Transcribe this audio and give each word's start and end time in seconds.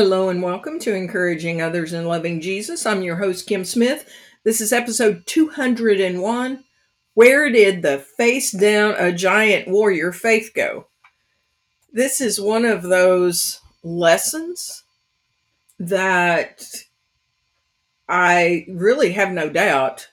Hello 0.00 0.28
and 0.28 0.40
welcome 0.40 0.78
to 0.78 0.94
Encouraging 0.94 1.60
Others 1.60 1.92
and 1.92 2.06
Loving 2.06 2.40
Jesus. 2.40 2.86
I'm 2.86 3.02
your 3.02 3.16
host, 3.16 3.48
Kim 3.48 3.64
Smith. 3.64 4.08
This 4.44 4.60
is 4.60 4.72
episode 4.72 5.24
201. 5.26 6.64
Where 7.14 7.50
did 7.50 7.82
the 7.82 7.98
face 7.98 8.52
down 8.52 8.94
a 8.96 9.10
giant 9.12 9.66
warrior 9.66 10.12
faith 10.12 10.52
go? 10.54 10.86
This 11.92 12.20
is 12.20 12.40
one 12.40 12.64
of 12.64 12.84
those 12.84 13.60
lessons 13.82 14.84
that 15.80 16.64
I 18.08 18.66
really 18.68 19.14
have 19.14 19.32
no 19.32 19.50
doubt 19.50 20.10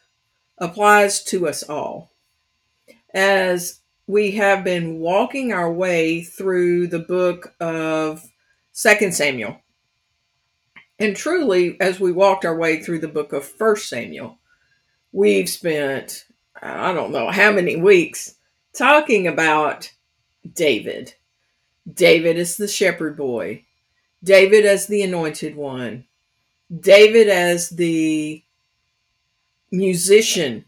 applies 0.57 1.23
to 1.25 1.47
us 1.47 1.61
all. 1.61 2.09
As 3.13 3.81
we 4.07 4.31
have 4.31 4.63
been 4.63 4.97
walking 4.97 5.53
our 5.53 5.71
way 5.71 6.23
through 6.23 6.87
the 6.87 6.97
book 6.97 7.53
of 7.59 8.25
Second 8.71 9.13
Samuel. 9.13 9.61
And 10.99 11.15
truly, 11.15 11.79
as 11.81 11.99
we 11.99 12.11
walked 12.11 12.45
our 12.45 12.55
way 12.55 12.81
through 12.81 12.99
the 12.99 13.07
book 13.07 13.33
of 13.33 13.45
First 13.45 13.89
Samuel, 13.89 14.37
we've 15.11 15.49
spent, 15.49 16.25
I 16.61 16.93
don't 16.93 17.11
know 17.11 17.29
how 17.31 17.51
many 17.51 17.75
weeks, 17.75 18.35
talking 18.73 19.27
about 19.27 19.91
David. 20.53 21.13
David 21.91 22.37
as 22.37 22.57
the 22.57 22.67
shepherd 22.67 23.17
boy, 23.17 23.63
David 24.23 24.65
as 24.65 24.87
the 24.87 25.03
anointed 25.03 25.55
one, 25.55 26.05
David 26.79 27.27
as 27.27 27.69
the 27.69 28.43
musician 29.71 30.65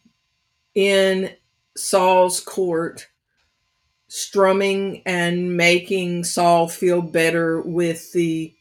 in 0.75 1.31
Saul's 1.75 2.39
court, 2.39 3.07
strumming 4.09 5.01
and 5.05 5.57
making 5.57 6.23
Saul 6.23 6.67
feel 6.67 7.01
better 7.01 7.61
with 7.61 8.11
the 8.13 8.53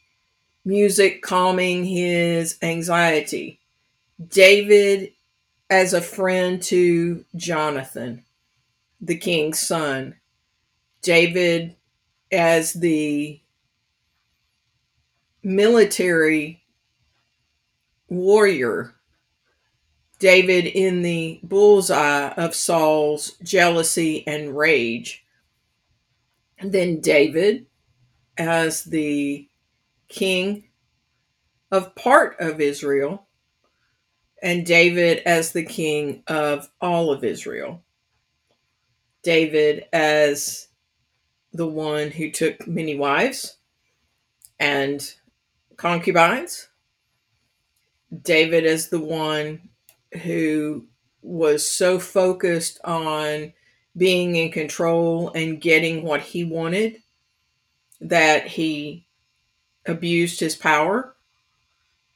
music 0.67 1.21
calming 1.21 1.85
his 1.85 2.57
anxiety. 2.61 3.61
David 4.27 5.13
as 5.69 5.93
a 5.93 6.01
friend 6.01 6.61
to 6.63 7.23
Jonathan, 7.37 8.25
the 8.99 9.17
king's 9.17 9.61
son. 9.61 10.15
David 11.01 11.77
as 12.33 12.73
the 12.73 13.39
military 15.41 16.63
warrior. 18.09 18.93
David 20.19 20.65
in 20.65 21.01
the 21.01 21.39
bullseye 21.43 22.33
of 22.33 22.53
Saul's 22.53 23.37
jealousy 23.41 24.27
and 24.27 24.57
rage. 24.57 25.23
And 26.59 26.73
then 26.73 26.99
David 26.99 27.67
as 28.37 28.83
the 28.83 29.47
king 30.07 30.65
of 31.71 31.95
part 31.95 32.37
of 32.39 32.61
Israel, 32.61 33.27
and 34.41 34.65
David 34.65 35.21
as 35.25 35.51
the 35.51 35.63
king 35.63 36.23
of 36.27 36.69
all 36.79 37.11
of 37.11 37.23
Israel. 37.23 37.83
David 39.23 39.85
as 39.91 40.67
the 41.53 41.67
one 41.67 42.11
who 42.11 42.31
took 42.31 42.67
many 42.67 42.95
wives 42.95 43.57
and 44.59 45.13
concubines. 45.75 46.69
David 48.21 48.65
as 48.65 48.89
the 48.89 48.99
one 48.99 49.69
who 50.23 50.85
was 51.21 51.67
so 51.69 51.99
focused 51.99 52.79
on 52.83 53.53
being 53.97 54.35
in 54.35 54.51
control 54.51 55.31
and 55.33 55.59
getting 55.59 56.03
what 56.03 56.21
he 56.21 56.43
wanted 56.43 57.01
that 57.99 58.47
he 58.47 59.06
abused 59.87 60.39
his 60.39 60.55
power, 60.55 61.15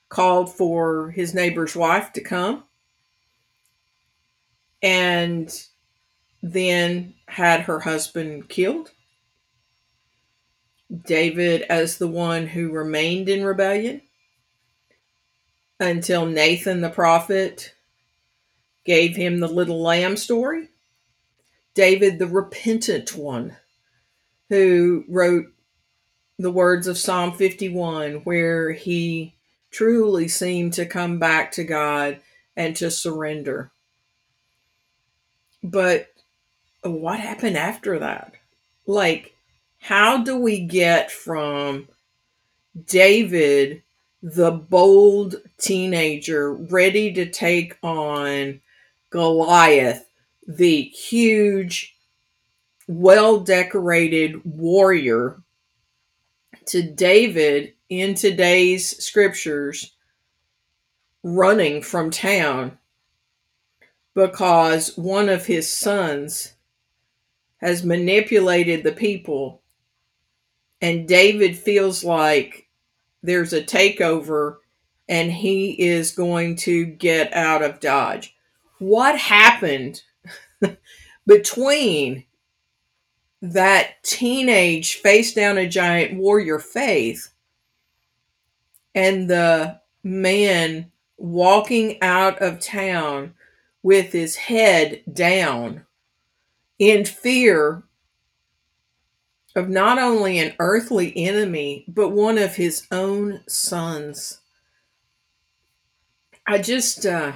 called 0.10 0.54
for 0.54 1.12
his 1.12 1.34
neighbor's 1.34 1.76
wife 1.76 2.14
to 2.14 2.22
come, 2.22 2.64
and 4.82 5.68
then 6.44 7.14
had 7.28 7.62
her 7.62 7.80
husband 7.80 8.50
killed. 8.50 8.92
David 11.06 11.62
as 11.64 11.98
the 11.98 12.08
one 12.08 12.48
who 12.48 12.72
remained 12.72 13.30
in 13.30 13.44
rebellion 13.44 14.02
until 15.80 16.26
Nathan 16.26 16.82
the 16.82 16.90
prophet 16.90 17.74
gave 18.84 19.16
him 19.16 19.40
the 19.40 19.48
little 19.48 19.82
lamb 19.82 20.18
story. 20.18 20.68
David, 21.74 22.20
the 22.20 22.28
repentant 22.28 23.16
one, 23.16 23.56
who 24.50 25.06
wrote 25.08 25.46
the 26.42 26.52
words 26.52 26.88
of 26.88 26.98
Psalm 26.98 27.34
51, 27.34 28.16
where 28.24 28.72
he 28.72 29.34
truly 29.70 30.28
seemed 30.28 30.74
to 30.74 30.86
come 30.86 31.20
back 31.20 31.52
to 31.54 31.64
God 31.64 32.20
and 32.58 32.76
to 32.78 32.90
surrender. 32.90 33.72
But 35.64 36.08
what 36.82 37.20
happened 37.20 37.58
after 37.58 38.00
that? 38.00 38.34
Like, 38.88 39.36
how 39.80 40.24
do 40.24 40.38
we 40.38 40.60
get 40.60 41.12
from 41.12 41.88
David, 42.88 43.84
the 44.24 44.52
bold 44.52 45.36
teenager, 45.60 46.54
ready 46.54 47.14
to 47.14 47.30
take 47.30 47.78
on 47.84 48.62
Goliath, 49.12 50.08
the 50.48 50.82
huge, 50.82 51.96
well 52.88 53.40
decorated 53.40 54.44
warrior 54.44 55.42
to 56.68 56.82
David 56.82 57.74
in 57.90 58.16
today's 58.16 59.04
scriptures 59.04 59.94
running 61.24 61.82
from 61.82 62.10
town 62.10 62.78
because 64.14 64.98
one 64.98 65.30
of 65.30 65.46
his 65.46 65.74
sons 65.74 66.54
has 67.58 67.84
manipulated 67.84 68.84
the 68.84 68.92
people 68.92 69.62
and 70.82 71.08
David 71.08 71.58
feels 71.58 72.04
like 72.04 72.68
there's 73.22 73.54
a 73.54 73.62
takeover 73.62 74.58
and 75.08 75.32
he 75.32 75.72
is 75.72 76.12
going 76.12 76.56
to 76.56 76.86
get 76.86 77.34
out 77.34 77.62
of 77.62 77.80
Dodge. 77.80 78.36
What 78.80 79.18
happened 79.18 80.02
between 81.28 82.26
that 83.42 84.04
teenage 84.04 84.96
face 84.96 85.34
down 85.34 85.58
a 85.58 85.68
giant 85.68 86.16
warrior 86.16 86.60
faith 86.60 87.30
and 88.94 89.30
the 89.30 89.80
man 90.04 90.92
walking 91.18 92.02
out 92.02 92.42
of 92.42 92.60
town 92.60 93.34
with 93.84 94.12
his 94.12 94.36
head 94.36 95.02
down 95.12 95.86
in 96.78 97.06
fear 97.06 97.84
of 99.56 99.70
not 99.70 100.00
only 100.00 100.40
an 100.40 100.54
earthly 100.60 101.14
enemy, 101.16 101.86
but 101.88 102.10
one 102.10 102.38
of 102.38 102.56
his 102.56 102.88
own 102.92 103.42
sons. 103.48 104.40
I 106.48 106.58
just, 106.60 107.06
uh, 107.06 107.34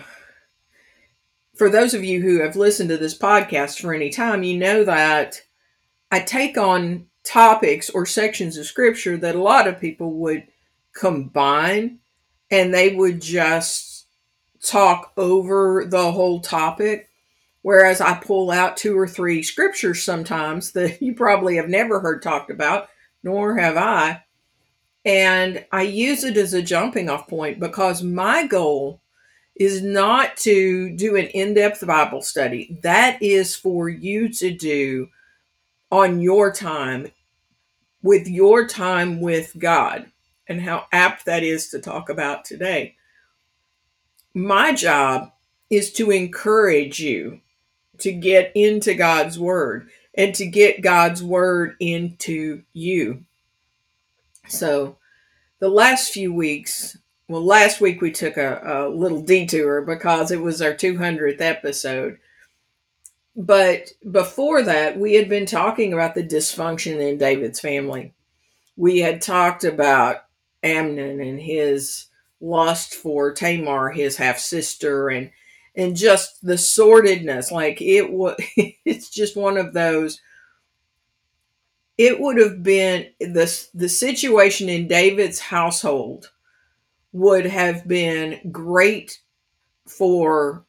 for 1.55 1.69
those 1.69 1.94
of 1.94 2.03
you 2.03 2.21
who 2.21 2.41
have 2.41 2.55
listened 2.55 2.89
to 2.89 2.97
this 2.97 3.17
podcast 3.17 3.81
for 3.81 3.94
any 3.94 4.09
time, 4.09 4.44
you 4.44 4.57
know 4.57 4.83
that 4.83 5.41
I 6.11 6.19
take 6.19 6.57
on 6.57 7.07
topics 7.23 7.89
or 7.89 8.05
sections 8.05 8.57
of 8.57 8.66
scripture 8.66 9.17
that 9.17 9.35
a 9.35 9.41
lot 9.41 9.67
of 9.67 9.81
people 9.81 10.13
would 10.13 10.47
combine 10.95 11.99
and 12.51 12.73
they 12.73 12.95
would 12.95 13.21
just 13.21 14.07
talk 14.63 15.12
over 15.18 15.85
the 15.85 16.12
whole 16.12 16.39
topic. 16.39 17.09
Whereas 17.62 18.00
I 18.00 18.13
pull 18.15 18.51
out 18.51 18.77
two 18.77 18.97
or 18.97 19.07
three 19.07 19.41
scriptures 19.41 20.03
sometimes 20.03 20.71
that 20.74 21.01
you 21.01 21.15
probably 21.15 21.56
have 21.56 21.69
never 21.69 22.00
heard 22.00 22.21
talked 22.21 22.51
about, 22.51 22.89
nor 23.24 23.57
have 23.57 23.77
I. 23.77 24.24
And 25.03 25.65
I 25.71 25.83
use 25.83 26.24
it 26.24 26.38
as 26.38 26.53
a 26.53 26.62
jumping 26.62 27.09
off 27.09 27.27
point 27.27 27.59
because 27.59 28.01
my 28.01 28.47
goal 28.47 29.01
is 29.56 29.81
not 29.81 30.35
to 30.38 30.95
do 30.95 31.15
an 31.15 31.27
in 31.27 31.53
depth 31.53 31.85
Bible 31.85 32.21
study. 32.21 32.77
That 32.81 33.21
is 33.21 33.56
for 33.56 33.88
you 33.88 34.30
to 34.33 34.51
do 34.51 35.07
on 35.95 36.19
your 36.19 36.51
time 36.51 37.07
with 38.03 38.27
your 38.27 38.68
time 38.68 39.21
with 39.21 39.57
God 39.57 40.12
and 40.45 40.62
how 40.62 40.88
apt 40.92 41.25
that 41.25 41.42
is 41.42 41.69
to 41.69 41.80
talk 41.80 42.09
about 42.09 42.44
today. 42.44 42.95
My 44.33 44.74
job 44.74 45.31
is 45.69 45.94
to 45.94 46.12
encourage 46.12 47.00
you 47.00 47.39
to 48.00 48.12
get 48.12 48.51
into 48.56 48.94
God's 48.94 49.39
Word 49.39 49.88
and 50.13 50.36
to 50.36 50.45
get 50.45 50.81
God's 50.81 51.24
Word 51.24 51.77
into 51.80 52.63
you. 52.74 53.24
So, 54.50 54.97
the 55.59 55.69
last 55.69 56.12
few 56.12 56.33
weeks, 56.33 56.97
well, 57.30 57.44
last 57.44 57.80
week 57.80 58.01
we 58.01 58.12
took 58.12 58.36
a, 58.36 58.59
a 58.63 58.89
little 58.89 59.21
detour 59.21 59.81
because 59.81 60.30
it 60.30 60.42
was 60.42 60.62
our 60.62 60.74
200th 60.74 61.39
episode. 61.39 62.19
But 63.35 63.91
before 64.09 64.61
that, 64.63 64.97
we 64.97 65.15
had 65.15 65.27
been 65.27 65.45
talking 65.45 65.91
about 65.91 66.15
the 66.15 66.23
dysfunction 66.23 66.99
in 66.99 67.17
David's 67.17 67.59
family. 67.59 68.13
We 68.77 68.99
had 68.99 69.21
talked 69.21 69.63
about 69.63 70.25
Amnon 70.63 71.19
and 71.19 71.39
his 71.39 72.07
lust 72.39 72.93
for 72.95 73.33
Tamar, 73.33 73.91
his 73.91 74.15
half 74.17 74.39
sister, 74.39 75.09
and 75.09 75.31
and 75.75 75.97
just 75.97 76.45
the 76.45 76.57
sordidness. 76.57 77.51
Like 77.51 77.81
it 77.81 78.11
was, 78.11 78.35
it's 78.85 79.09
just 79.09 79.35
one 79.35 79.57
of 79.57 79.73
those. 79.73 80.21
It 81.97 82.19
would 82.19 82.37
have 82.37 82.63
been 82.63 83.07
the 83.19 83.67
the 83.73 83.89
situation 83.89 84.69
in 84.69 84.87
David's 84.87 85.39
household 85.39 86.31
would 87.11 87.45
have 87.45 87.87
been 87.87 88.51
great 88.51 89.19
for 89.87 90.64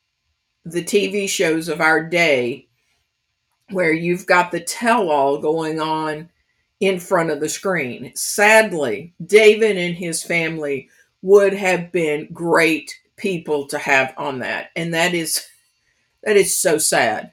the 0.67 0.85
TV 0.85 1.29
shows 1.29 1.69
of 1.69 1.81
our 1.81 2.03
day, 2.03 2.67
where 3.71 3.93
you've 3.93 4.27
got 4.27 4.51
the 4.51 4.61
tell 4.61 5.11
all 5.11 5.39
going 5.39 5.81
on 5.81 6.29
in 6.81 6.99
front 6.99 7.31
of 7.31 7.41
the 7.41 7.49
screen. 7.49 8.13
Sadly, 8.15 9.15
David 9.25 9.77
and 9.77 9.95
his 9.95 10.23
family 10.23 10.91
would 11.23 11.55
have 11.55 11.91
been 11.93 12.29
great 12.33 12.95
people 13.17 13.67
to 13.69 13.79
have 13.79 14.13
on 14.17 14.41
that. 14.41 14.71
And 14.77 14.93
that 14.93 15.15
is 15.15 15.47
that 16.23 16.37
is 16.37 16.57
so 16.57 16.79
sad 16.79 17.33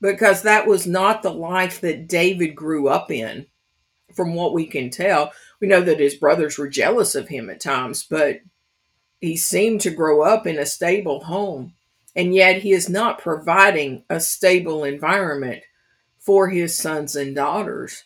because 0.00 0.42
that 0.42 0.66
was 0.66 0.86
not 0.86 1.22
the 1.22 1.32
life 1.32 1.80
that 1.82 2.08
David 2.08 2.56
grew 2.56 2.88
up 2.88 3.10
in 3.10 3.46
from 4.14 4.34
what 4.34 4.54
we 4.54 4.66
can 4.66 4.90
tell. 4.90 5.32
We 5.60 5.68
know 5.68 5.82
that 5.82 6.00
his 6.00 6.14
brothers 6.14 6.58
were 6.58 6.68
jealous 6.68 7.14
of 7.14 7.28
him 7.28 7.50
at 7.50 7.60
times, 7.60 8.04
but 8.08 8.40
he 9.20 9.36
seemed 9.36 9.82
to 9.82 9.90
grow 9.90 10.22
up 10.22 10.46
in 10.46 10.58
a 10.58 10.66
stable 10.66 11.24
home. 11.24 11.74
And 12.14 12.34
yet 12.34 12.62
he 12.62 12.72
is 12.72 12.88
not 12.88 13.20
providing 13.20 14.04
a 14.10 14.20
stable 14.20 14.84
environment 14.84 15.62
for 16.18 16.48
his 16.48 16.76
sons 16.76 17.16
and 17.16 17.34
daughters. 17.34 18.04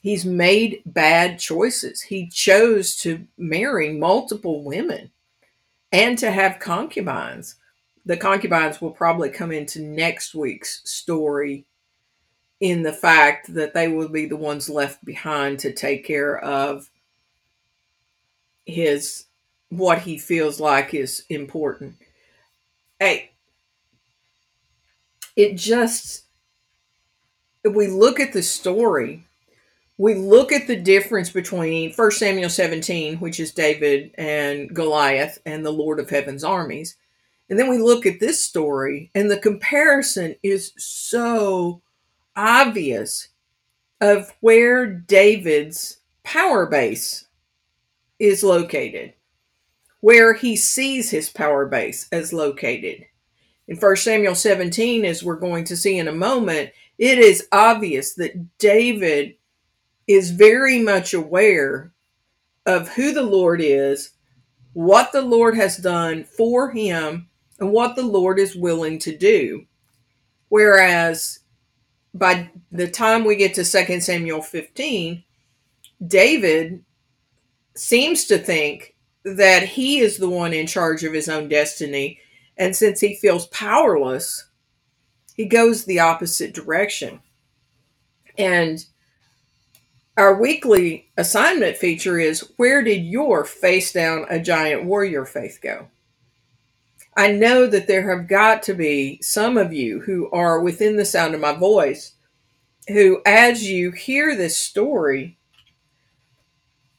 He's 0.00 0.24
made 0.24 0.82
bad 0.86 1.38
choices. 1.38 2.02
He 2.02 2.28
chose 2.28 2.96
to 2.96 3.26
marry 3.36 3.92
multiple 3.92 4.62
women 4.62 5.10
and 5.92 6.18
to 6.18 6.30
have 6.30 6.60
concubines. 6.60 7.56
The 8.06 8.16
concubines 8.16 8.80
will 8.80 8.90
probably 8.90 9.30
come 9.30 9.52
into 9.52 9.82
next 9.82 10.34
week's 10.34 10.82
story 10.88 11.66
in 12.60 12.82
the 12.82 12.92
fact 12.92 13.54
that 13.54 13.74
they 13.74 13.88
will 13.88 14.08
be 14.08 14.26
the 14.26 14.36
ones 14.36 14.68
left 14.68 15.04
behind 15.04 15.60
to 15.60 15.72
take 15.72 16.04
care 16.04 16.38
of 16.38 16.90
his 18.66 19.24
what 19.70 20.00
he 20.00 20.18
feels 20.18 20.60
like 20.60 20.94
is 20.94 21.24
important. 21.28 21.96
Hey, 22.98 23.32
it 25.36 25.56
just 25.56 26.24
if 27.64 27.74
we 27.74 27.86
look 27.86 28.20
at 28.20 28.32
the 28.32 28.42
story 28.42 29.28
we 29.98 30.14
look 30.14 30.52
at 30.52 30.68
the 30.68 30.76
difference 30.76 31.28
between 31.28 31.92
1 31.92 32.10
Samuel 32.12 32.48
17, 32.48 33.16
which 33.16 33.40
is 33.40 33.50
David 33.50 34.12
and 34.16 34.72
Goliath 34.72 35.40
and 35.44 35.66
the 35.66 35.72
Lord 35.72 35.98
of 35.98 36.08
Heaven's 36.08 36.44
armies. 36.44 36.96
And 37.50 37.58
then 37.58 37.68
we 37.68 37.78
look 37.78 38.06
at 38.06 38.20
this 38.20 38.40
story, 38.40 39.10
and 39.14 39.28
the 39.28 39.38
comparison 39.38 40.36
is 40.42 40.72
so 40.76 41.82
obvious 42.36 43.28
of 44.00 44.32
where 44.40 44.86
David's 44.86 45.98
power 46.22 46.66
base 46.66 47.26
is 48.20 48.44
located, 48.44 49.14
where 50.00 50.34
he 50.34 50.56
sees 50.56 51.10
his 51.10 51.30
power 51.30 51.66
base 51.66 52.08
as 52.12 52.32
located. 52.32 53.04
In 53.66 53.76
1 53.76 53.96
Samuel 53.96 54.34
17, 54.34 55.04
as 55.04 55.22
we're 55.22 55.36
going 55.36 55.64
to 55.64 55.76
see 55.76 55.98
in 55.98 56.08
a 56.08 56.12
moment, 56.12 56.70
it 56.98 57.18
is 57.18 57.48
obvious 57.52 58.14
that 58.14 58.58
David 58.58 59.34
is 60.06 60.30
very 60.30 60.80
much 60.82 61.14
aware 61.14 61.92
of 62.66 62.88
who 62.88 63.12
the 63.12 63.22
Lord 63.22 63.60
is, 63.60 64.10
what 64.72 65.12
the 65.12 65.22
Lord 65.22 65.54
has 65.56 65.76
done 65.76 66.24
for 66.24 66.70
him, 66.70 67.28
and 67.60 67.72
what 67.72 67.96
the 67.96 68.02
Lord 68.02 68.38
is 68.38 68.56
willing 68.56 68.98
to 69.00 69.16
do. 69.16 69.66
Whereas 70.48 71.40
by 72.14 72.50
the 72.72 72.88
time 72.88 73.24
we 73.24 73.36
get 73.36 73.54
to 73.54 73.64
2 73.64 74.00
Samuel 74.00 74.42
15, 74.42 75.22
David 76.06 76.84
seems 77.74 78.24
to 78.26 78.38
think 78.38 78.94
that 79.24 79.62
he 79.64 79.98
is 79.98 80.18
the 80.18 80.28
one 80.28 80.52
in 80.52 80.66
charge 80.66 81.04
of 81.04 81.12
his 81.12 81.28
own 81.28 81.48
destiny. 81.48 82.20
And 82.56 82.74
since 82.74 83.00
he 83.00 83.16
feels 83.16 83.46
powerless, 83.48 84.46
he 85.34 85.46
goes 85.46 85.84
the 85.84 86.00
opposite 86.00 86.54
direction. 86.54 87.20
And 88.36 88.84
our 90.16 90.40
weekly 90.40 91.10
assignment 91.16 91.76
feature 91.76 92.18
is 92.18 92.50
Where 92.56 92.82
did 92.82 93.04
your 93.04 93.44
face 93.44 93.92
down 93.92 94.26
a 94.28 94.40
giant 94.40 94.84
warrior 94.84 95.24
faith 95.24 95.60
go? 95.62 95.88
I 97.16 97.32
know 97.32 97.66
that 97.66 97.86
there 97.86 98.16
have 98.16 98.28
got 98.28 98.62
to 98.64 98.74
be 98.74 99.20
some 99.22 99.56
of 99.56 99.72
you 99.72 100.00
who 100.00 100.30
are 100.30 100.60
within 100.60 100.96
the 100.96 101.04
sound 101.04 101.34
of 101.34 101.40
my 101.40 101.52
voice 101.52 102.14
who, 102.88 103.20
as 103.26 103.68
you 103.68 103.90
hear 103.90 104.34
this 104.34 104.56
story, 104.56 105.37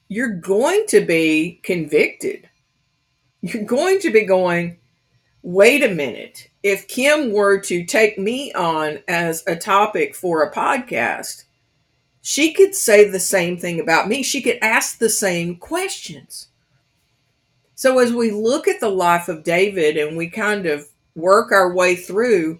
you're 0.09 0.33
going 0.33 0.85
to 0.87 1.05
be 1.05 1.59
convicted. 1.63 2.49
You're 3.41 3.63
going 3.63 3.99
to 3.99 4.11
be 4.11 4.25
going, 4.25 4.77
wait 5.43 5.83
a 5.83 5.93
minute. 5.93 6.49
If 6.63 6.87
Kim 6.87 7.31
were 7.31 7.59
to 7.61 7.85
take 7.85 8.17
me 8.17 8.51
on 8.53 8.99
as 9.07 9.43
a 9.47 9.55
topic 9.55 10.15
for 10.15 10.41
a 10.41 10.51
podcast, 10.51 11.45
she 12.21 12.53
could 12.53 12.75
say 12.75 13.09
the 13.09 13.19
same 13.19 13.57
thing 13.57 13.79
about 13.79 14.09
me. 14.09 14.23
She 14.23 14.41
could 14.41 14.57
ask 14.61 14.97
the 14.97 15.09
same 15.09 15.55
questions. 15.55 16.47
So, 17.75 17.99
as 17.99 18.11
we 18.11 18.31
look 18.31 18.67
at 18.67 18.81
the 18.81 18.89
life 18.89 19.29
of 19.29 19.45
David 19.45 19.95
and 19.95 20.17
we 20.17 20.29
kind 20.29 20.65
of 20.65 20.89
work 21.15 21.53
our 21.53 21.73
way 21.73 21.95
through, 21.95 22.59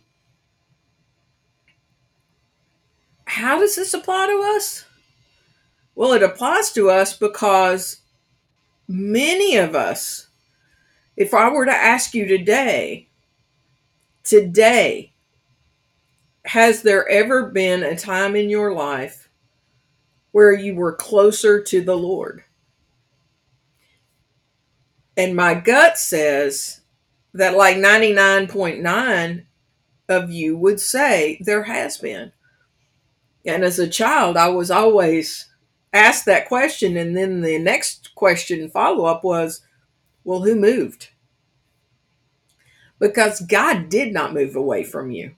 how 3.25 3.59
does 3.59 3.75
this 3.75 3.93
apply 3.93 4.27
to 4.27 4.55
us? 4.55 4.85
Well, 5.99 6.13
it 6.13 6.23
applies 6.23 6.71
to 6.71 6.89
us 6.89 7.13
because 7.13 7.97
many 8.87 9.57
of 9.57 9.75
us, 9.75 10.29
if 11.17 11.33
I 11.33 11.49
were 11.49 11.65
to 11.65 11.73
ask 11.73 12.13
you 12.13 12.25
today, 12.25 13.09
today, 14.23 15.11
has 16.45 16.83
there 16.83 17.05
ever 17.09 17.47
been 17.47 17.83
a 17.83 17.97
time 17.97 18.37
in 18.37 18.49
your 18.49 18.73
life 18.73 19.27
where 20.31 20.53
you 20.53 20.73
were 20.73 20.95
closer 20.95 21.61
to 21.63 21.81
the 21.81 21.97
Lord. 21.97 22.45
And 25.17 25.35
my 25.35 25.53
gut 25.53 25.97
says 25.97 26.79
that 27.33 27.57
like 27.57 27.75
99.9 27.75 29.43
of 30.07 30.31
you 30.31 30.57
would 30.57 30.79
say 30.79 31.41
there 31.41 31.63
has 31.63 31.97
been. 31.97 32.31
And 33.45 33.65
as 33.65 33.79
a 33.79 33.87
child, 33.89 34.37
I 34.37 34.47
was 34.47 34.71
always 34.71 35.48
asked 35.93 36.25
that 36.25 36.47
question. 36.47 36.97
And 36.97 37.15
then 37.15 37.41
the 37.41 37.57
next 37.59 38.13
question 38.15 38.69
follow 38.69 39.05
up 39.05 39.23
was, 39.23 39.61
well, 40.23 40.41
who 40.41 40.55
moved? 40.55 41.09
Because 42.99 43.41
God 43.41 43.89
did 43.89 44.13
not 44.13 44.33
move 44.33 44.55
away 44.55 44.83
from 44.83 45.11
you. 45.11 45.35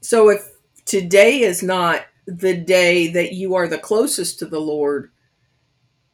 So 0.00 0.28
if 0.28 0.50
today 0.84 1.40
is 1.40 1.62
not 1.62 2.06
the 2.26 2.56
day 2.56 3.08
that 3.08 3.32
you 3.32 3.54
are 3.54 3.66
the 3.66 3.78
closest 3.78 4.38
to 4.38 4.46
the 4.46 4.60
Lord 4.60 5.10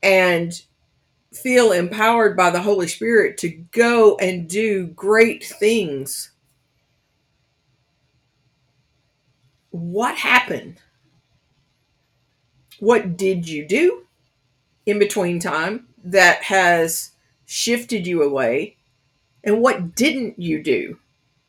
and 0.02 0.62
feel 1.33 1.73
empowered 1.73 2.37
by 2.37 2.50
the 2.50 2.62
Holy 2.62 2.87
Spirit 2.87 3.37
to 3.38 3.49
go 3.49 4.16
and 4.19 4.49
do 4.49 4.87
great 4.88 5.45
things. 5.45 6.31
What 9.71 10.16
happened? 10.16 10.81
What 12.85 13.17
did 13.17 13.49
you 13.49 13.67
do 13.67 14.03
in 14.85 14.99
between 14.99 15.41
time 15.41 15.87
that 16.05 16.43
has 16.43 17.12
shifted 17.47 18.07
you 18.07 18.23
away? 18.23 18.76
And 19.43 19.62
what 19.62 19.97
didn't 19.97 20.38
you 20.38 20.62
do 20.62 20.99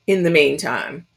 in 0.08 0.24
the 0.24 0.30
meantime 0.30 1.08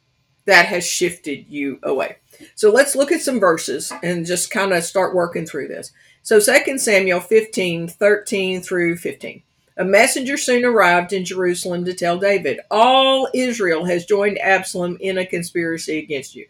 that 0.44 0.66
has 0.66 0.84
shifted 0.84 1.46
you 1.48 1.78
away? 1.84 2.16
So 2.56 2.68
let's 2.68 2.96
look 2.96 3.12
at 3.12 3.22
some 3.22 3.38
verses 3.38 3.92
and 4.02 4.26
just 4.26 4.50
kind 4.50 4.72
of 4.72 4.82
start 4.82 5.14
working 5.14 5.46
through 5.46 5.68
this. 5.68 5.92
So 6.22 6.40
2 6.40 6.78
Samuel 6.78 7.20
15, 7.20 7.86
13 7.86 8.60
through 8.60 8.96
15. 8.96 9.42
A 9.76 9.84
messenger 9.84 10.36
soon 10.36 10.64
arrived 10.64 11.12
in 11.12 11.24
Jerusalem 11.24 11.84
to 11.84 11.94
tell 11.94 12.18
David, 12.18 12.58
All 12.72 13.28
Israel 13.32 13.84
has 13.84 14.04
joined 14.04 14.40
Absalom 14.40 14.96
in 15.00 15.16
a 15.16 15.24
conspiracy 15.24 16.00
against 16.00 16.34
you. 16.34 16.48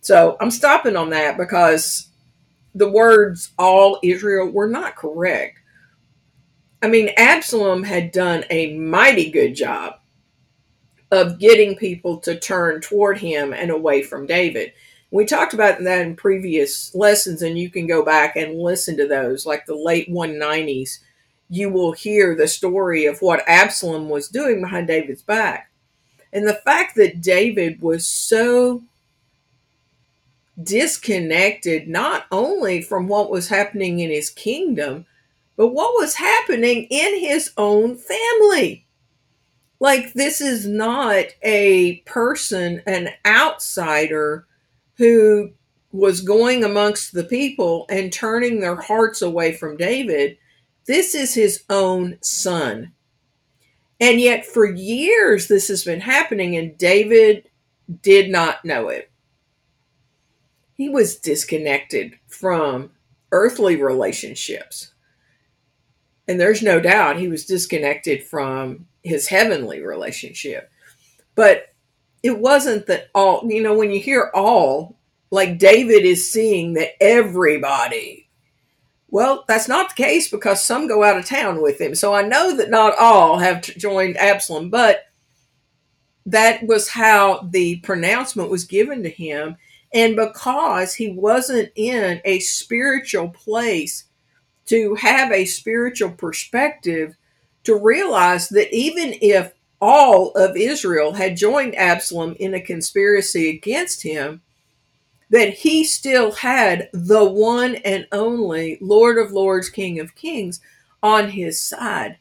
So 0.00 0.38
I'm 0.40 0.50
stopping 0.50 0.96
on 0.96 1.10
that 1.10 1.36
because 1.36 2.08
the 2.74 2.90
words 2.90 3.50
all 3.58 3.98
Israel 4.02 4.48
were 4.48 4.68
not 4.68 4.96
correct. 4.96 5.58
I 6.82 6.88
mean, 6.88 7.10
Absalom 7.16 7.84
had 7.84 8.10
done 8.12 8.44
a 8.50 8.76
mighty 8.76 9.30
good 9.30 9.54
job 9.54 10.00
of 11.12 11.38
getting 11.38 11.76
people 11.76 12.18
to 12.18 12.38
turn 12.38 12.80
toward 12.80 13.18
him 13.18 13.52
and 13.52 13.70
away 13.70 14.02
from 14.02 14.26
David. 14.26 14.72
We 15.10 15.26
talked 15.26 15.52
about 15.52 15.84
that 15.84 16.00
in 16.00 16.16
previous 16.16 16.94
lessons, 16.94 17.42
and 17.42 17.58
you 17.58 17.70
can 17.70 17.86
go 17.86 18.02
back 18.02 18.34
and 18.34 18.58
listen 18.58 18.96
to 18.96 19.06
those, 19.06 19.44
like 19.44 19.66
the 19.66 19.76
late 19.76 20.08
190s. 20.08 21.00
You 21.50 21.68
will 21.68 21.92
hear 21.92 22.34
the 22.34 22.48
story 22.48 23.04
of 23.04 23.20
what 23.20 23.46
Absalom 23.46 24.08
was 24.08 24.28
doing 24.28 24.62
behind 24.62 24.86
David's 24.86 25.22
back. 25.22 25.70
And 26.32 26.48
the 26.48 26.54
fact 26.64 26.94
that 26.96 27.20
David 27.20 27.82
was 27.82 28.06
so 28.06 28.82
disconnected 30.64 31.88
not 31.88 32.26
only 32.30 32.82
from 32.82 33.08
what 33.08 33.30
was 33.30 33.48
happening 33.48 34.00
in 34.00 34.10
his 34.10 34.30
kingdom, 34.30 35.06
but 35.56 35.68
what 35.68 35.94
was 35.94 36.14
happening 36.14 36.84
in 36.90 37.20
his 37.20 37.52
own 37.56 37.96
family. 37.96 38.86
Like, 39.78 40.12
this 40.12 40.40
is 40.40 40.66
not 40.66 41.26
a 41.42 41.96
person, 42.06 42.82
an 42.86 43.10
outsider 43.26 44.46
who 44.96 45.50
was 45.92 46.20
going 46.20 46.64
amongst 46.64 47.12
the 47.12 47.24
people 47.24 47.86
and 47.90 48.12
turning 48.12 48.60
their 48.60 48.80
hearts 48.80 49.22
away 49.22 49.52
from 49.52 49.76
David. 49.76 50.38
This 50.86 51.14
is 51.14 51.34
his 51.34 51.64
own 51.68 52.18
son. 52.22 52.92
And 54.00 54.20
yet, 54.20 54.44
for 54.44 54.66
years, 54.66 55.46
this 55.46 55.68
has 55.68 55.84
been 55.84 56.00
happening, 56.00 56.56
and 56.56 56.76
David 56.76 57.48
did 58.00 58.30
not 58.30 58.64
know 58.64 58.88
it. 58.88 59.11
He 60.82 60.88
was 60.88 61.14
disconnected 61.14 62.18
from 62.26 62.90
earthly 63.30 63.80
relationships. 63.80 64.92
And 66.26 66.40
there's 66.40 66.60
no 66.60 66.80
doubt 66.80 67.20
he 67.20 67.28
was 67.28 67.46
disconnected 67.46 68.24
from 68.24 68.88
his 69.04 69.28
heavenly 69.28 69.80
relationship. 69.80 70.72
But 71.36 71.72
it 72.24 72.36
wasn't 72.36 72.86
that 72.86 73.10
all, 73.14 73.44
you 73.48 73.62
know, 73.62 73.76
when 73.76 73.92
you 73.92 74.00
hear 74.00 74.32
all, 74.34 74.98
like 75.30 75.56
David 75.56 76.04
is 76.04 76.28
seeing 76.28 76.72
that 76.72 77.00
everybody. 77.00 78.28
Well, 79.06 79.44
that's 79.46 79.68
not 79.68 79.90
the 79.90 80.02
case 80.02 80.28
because 80.28 80.64
some 80.64 80.88
go 80.88 81.04
out 81.04 81.16
of 81.16 81.26
town 81.26 81.62
with 81.62 81.80
him. 81.80 81.94
So 81.94 82.12
I 82.12 82.22
know 82.22 82.56
that 82.56 82.70
not 82.70 82.98
all 82.98 83.38
have 83.38 83.62
joined 83.62 84.16
Absalom, 84.16 84.68
but 84.68 85.04
that 86.26 86.66
was 86.66 86.88
how 86.88 87.48
the 87.52 87.76
pronouncement 87.84 88.50
was 88.50 88.64
given 88.64 89.04
to 89.04 89.08
him. 89.08 89.58
And 89.94 90.16
because 90.16 90.94
he 90.94 91.12
wasn't 91.12 91.70
in 91.74 92.20
a 92.24 92.38
spiritual 92.40 93.28
place 93.28 94.04
to 94.66 94.94
have 94.96 95.30
a 95.32 95.44
spiritual 95.44 96.10
perspective, 96.10 97.16
to 97.64 97.76
realize 97.76 98.48
that 98.48 98.74
even 98.74 99.14
if 99.20 99.52
all 99.80 100.30
of 100.32 100.56
Israel 100.56 101.12
had 101.12 101.36
joined 101.36 101.76
Absalom 101.76 102.36
in 102.38 102.54
a 102.54 102.60
conspiracy 102.60 103.50
against 103.50 104.02
him, 104.02 104.40
that 105.30 105.54
he 105.54 105.82
still 105.84 106.32
had 106.32 106.88
the 106.92 107.24
one 107.24 107.76
and 107.76 108.06
only 108.12 108.78
Lord 108.80 109.18
of 109.18 109.32
Lords, 109.32 109.68
King 109.68 109.98
of 109.98 110.14
Kings 110.14 110.60
on 111.02 111.30
his 111.30 111.60
side. 111.60 112.18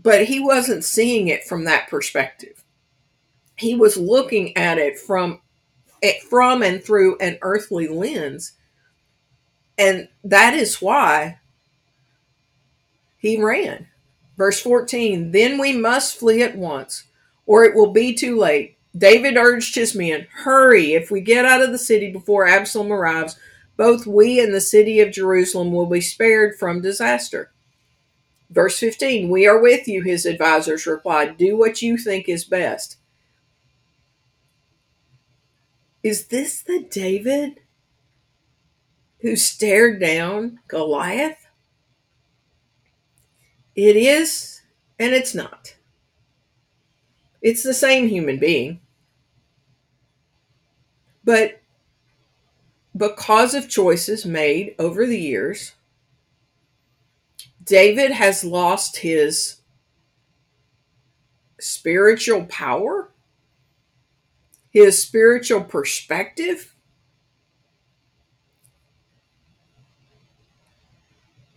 But 0.00 0.24
he 0.24 0.40
wasn't 0.40 0.84
seeing 0.84 1.28
it 1.28 1.44
from 1.44 1.64
that 1.64 1.88
perspective. 1.88 2.64
He 3.56 3.74
was 3.74 3.96
looking 3.96 4.56
at 4.56 4.78
it 4.78 4.98
from 4.98 5.40
it 6.04 6.22
from 6.22 6.62
and 6.62 6.84
through 6.84 7.16
an 7.18 7.38
earthly 7.40 7.88
lens. 7.88 8.52
And 9.78 10.08
that 10.22 10.54
is 10.54 10.82
why 10.82 11.40
he 13.16 13.42
ran. 13.42 13.88
Verse 14.36 14.60
14 14.60 15.32
Then 15.32 15.58
we 15.58 15.76
must 15.76 16.18
flee 16.18 16.42
at 16.42 16.58
once, 16.58 17.04
or 17.46 17.64
it 17.64 17.74
will 17.74 17.90
be 17.90 18.14
too 18.14 18.38
late. 18.38 18.76
David 18.96 19.36
urged 19.36 19.74
his 19.74 19.94
men, 19.94 20.26
Hurry, 20.30 20.92
if 20.92 21.10
we 21.10 21.20
get 21.20 21.46
out 21.46 21.62
of 21.62 21.72
the 21.72 21.78
city 21.78 22.12
before 22.12 22.46
Absalom 22.46 22.92
arrives, 22.92 23.38
both 23.76 24.06
we 24.06 24.38
and 24.40 24.54
the 24.54 24.60
city 24.60 25.00
of 25.00 25.10
Jerusalem 25.10 25.72
will 25.72 25.86
be 25.86 26.00
spared 26.00 26.56
from 26.56 26.82
disaster. 26.82 27.50
Verse 28.50 28.78
15 28.78 29.30
We 29.30 29.46
are 29.46 29.60
with 29.60 29.88
you, 29.88 30.02
his 30.02 30.26
advisors 30.26 30.86
replied. 30.86 31.38
Do 31.38 31.56
what 31.56 31.82
you 31.82 31.96
think 31.96 32.28
is 32.28 32.44
best. 32.44 32.98
Is 36.04 36.26
this 36.26 36.62
the 36.62 36.86
David 36.90 37.60
who 39.22 39.36
stared 39.36 39.98
down 39.98 40.60
Goliath? 40.68 41.46
It 43.74 43.96
is, 43.96 44.60
and 44.98 45.14
it's 45.14 45.34
not. 45.34 45.76
It's 47.40 47.62
the 47.62 47.72
same 47.72 48.06
human 48.08 48.38
being. 48.38 48.80
But 51.24 51.62
because 52.94 53.54
of 53.54 53.70
choices 53.70 54.26
made 54.26 54.74
over 54.78 55.06
the 55.06 55.18
years, 55.18 55.72
David 57.64 58.10
has 58.10 58.44
lost 58.44 58.98
his 58.98 59.62
spiritual 61.58 62.44
power, 62.44 63.10
his 64.74 65.00
spiritual 65.00 65.62
perspective. 65.62 66.74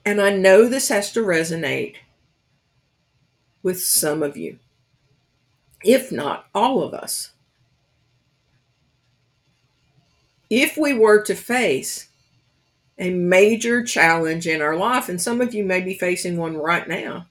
And 0.06 0.22
I 0.22 0.30
know 0.30 0.70
this 0.70 0.90
has 0.90 1.12
to 1.14 1.22
resonate 1.22 1.96
with 3.64 3.84
some 3.84 4.22
of 4.22 4.38
you, 4.38 4.60
if 5.84 6.12
not 6.12 6.46
all 6.54 6.84
of 6.84 6.94
us. 6.94 7.32
If 10.50 10.78
we 10.78 10.94
were 10.94 11.22
to 11.24 11.36
face 11.36 12.08
a 13.00 13.10
major 13.10 13.84
challenge 13.84 14.48
in 14.48 14.62
our 14.62 14.76
life, 14.76 15.10
and 15.10 15.22
some 15.22 15.42
of 15.42 15.54
you 15.54 15.66
may 15.66 15.82
be 15.82 15.96
facing 15.96 16.38
one 16.38 16.56
right 16.56 16.88
now, 16.88 17.28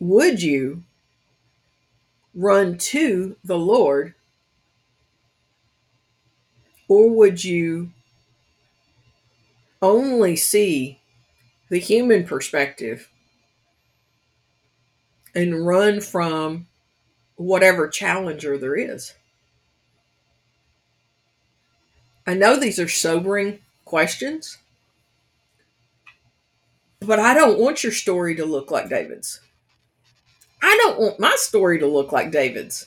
would 0.00 0.42
you 0.42 0.82
run 2.38 2.78
to 2.78 3.36
the 3.42 3.58
Lord 3.58 4.14
or 6.88 7.10
would 7.10 7.42
you 7.42 7.90
only 9.82 10.36
see 10.36 11.00
the 11.68 11.78
human 11.78 12.24
perspective 12.24 13.10
and 15.34 15.66
run 15.66 16.00
from 16.00 16.66
whatever 17.36 17.88
challenger 17.88 18.58
there 18.58 18.74
is. 18.74 19.14
I 22.26 22.34
know 22.34 22.56
these 22.56 22.78
are 22.78 22.88
sobering 22.88 23.60
questions, 23.84 24.58
but 27.00 27.18
I 27.18 27.34
don't 27.34 27.58
want 27.58 27.82
your 27.82 27.92
story 27.92 28.34
to 28.36 28.44
look 28.44 28.70
like 28.70 28.90
David's. 28.90 29.40
I 30.62 30.76
don't 30.82 30.98
want 30.98 31.20
my 31.20 31.34
story 31.36 31.78
to 31.78 31.86
look 31.86 32.12
like 32.12 32.30
David's. 32.30 32.86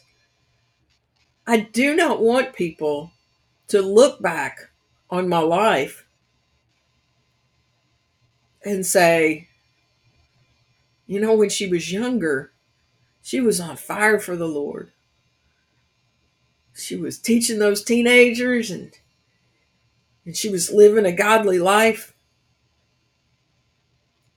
I 1.47 1.61
do 1.61 1.95
not 1.95 2.21
want 2.21 2.53
people 2.53 3.11
to 3.67 3.81
look 3.81 4.21
back 4.21 4.69
on 5.09 5.29
my 5.29 5.39
life 5.39 6.05
and 8.63 8.85
say, 8.85 9.47
you 11.07 11.19
know, 11.19 11.35
when 11.35 11.49
she 11.49 11.67
was 11.67 11.91
younger, 11.91 12.51
she 13.21 13.39
was 13.39 13.59
on 13.59 13.75
fire 13.75 14.19
for 14.19 14.35
the 14.35 14.47
Lord. 14.47 14.91
She 16.73 16.95
was 16.95 17.19
teaching 17.19 17.59
those 17.59 17.83
teenagers 17.83 18.71
and 18.71 18.93
and 20.25 20.37
she 20.37 20.49
was 20.49 20.71
living 20.71 21.05
a 21.05 21.11
godly 21.11 21.59
life. 21.59 22.13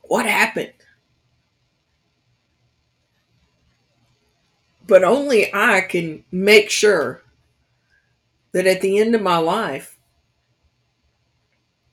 What 0.02 0.26
happened? 0.26 0.73
But 4.86 5.04
only 5.04 5.52
I 5.54 5.80
can 5.82 6.24
make 6.30 6.70
sure 6.70 7.22
that 8.52 8.66
at 8.66 8.80
the 8.80 8.98
end 8.98 9.14
of 9.14 9.22
my 9.22 9.38
life, 9.38 9.98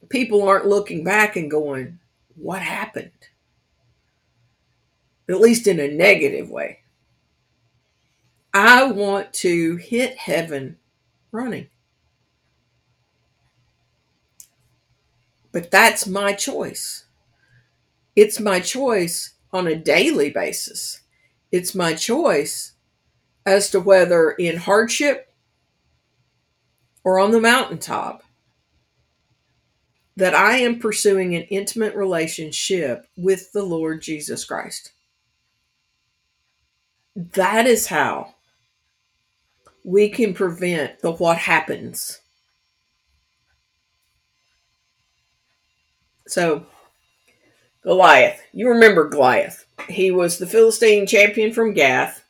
people 0.10 0.43
aren't 0.48 0.67
looking 0.67 1.03
back 1.03 1.36
and 1.36 1.50
going, 1.50 2.00
What 2.36 2.62
happened? 2.62 3.12
at 5.31 5.39
least 5.39 5.67
in 5.67 5.79
a 5.79 5.88
negative 5.88 6.50
way. 6.50 6.79
I 8.53 8.83
want 8.91 9.31
to 9.33 9.77
hit 9.77 10.17
heaven 10.17 10.77
running. 11.31 11.67
But 15.51 15.71
that's 15.71 16.05
my 16.05 16.33
choice. 16.33 17.05
It's 18.15 18.39
my 18.39 18.60
choice 18.60 19.33
on 19.53 19.67
a 19.67 19.75
daily 19.75 20.29
basis. 20.29 21.01
It's 21.51 21.74
my 21.74 21.93
choice 21.93 22.74
as 23.45 23.69
to 23.71 23.79
whether 23.79 24.31
in 24.31 24.57
hardship 24.57 25.33
or 27.03 27.19
on 27.19 27.31
the 27.31 27.41
mountaintop 27.41 28.24
that 30.17 30.36
I 30.36 30.57
am 30.57 30.79
pursuing 30.79 31.36
an 31.36 31.43
intimate 31.43 31.95
relationship 31.95 33.07
with 33.17 33.51
the 33.53 33.63
Lord 33.63 34.01
Jesus 34.01 34.45
Christ. 34.45 34.91
That 37.15 37.65
is 37.65 37.88
how 37.88 38.36
we 39.83 40.10
can 40.10 40.33
prevent 40.33 41.00
the 41.00 41.12
what 41.12 41.38
happens. 41.38 42.19
So, 46.27 46.65
Goliath. 47.83 48.41
You 48.53 48.69
remember 48.69 49.10
Goliath. 49.10 49.65
He 49.89 50.12
was 50.12 50.38
the 50.38 50.48
Philistine 50.48 51.07
champion 51.07 51.51
from 51.51 51.74
Gath. 51.74 52.20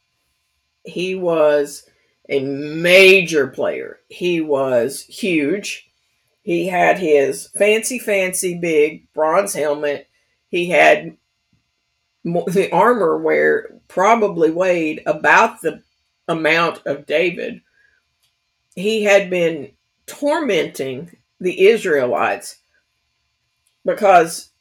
He 0.84 1.16
was 1.16 1.84
a 2.30 2.40
major 2.40 3.48
player. 3.48 4.00
He 4.10 4.42
was 4.42 5.02
huge. 5.02 5.90
He 6.44 6.68
had 6.68 6.98
his 6.98 7.48
fancy, 7.48 8.00
fancy 8.00 8.58
big 8.58 9.12
bronze 9.14 9.54
helmet. 9.54 10.08
He 10.50 10.70
had 10.70 11.18
the 12.24 12.70
armor 12.72 13.18
where 13.18 13.80
probably 13.88 14.52
weighed 14.52 15.02
about 15.06 15.62
the 15.62 15.84
amount 16.28 16.82
of 16.86 17.06
David. 17.06 17.62
He 18.76 19.04
had 19.04 19.30
been 19.30 19.72
tormenting 20.06 21.16
the 21.40 21.68
Israelites 21.68 22.58
because 23.86 24.52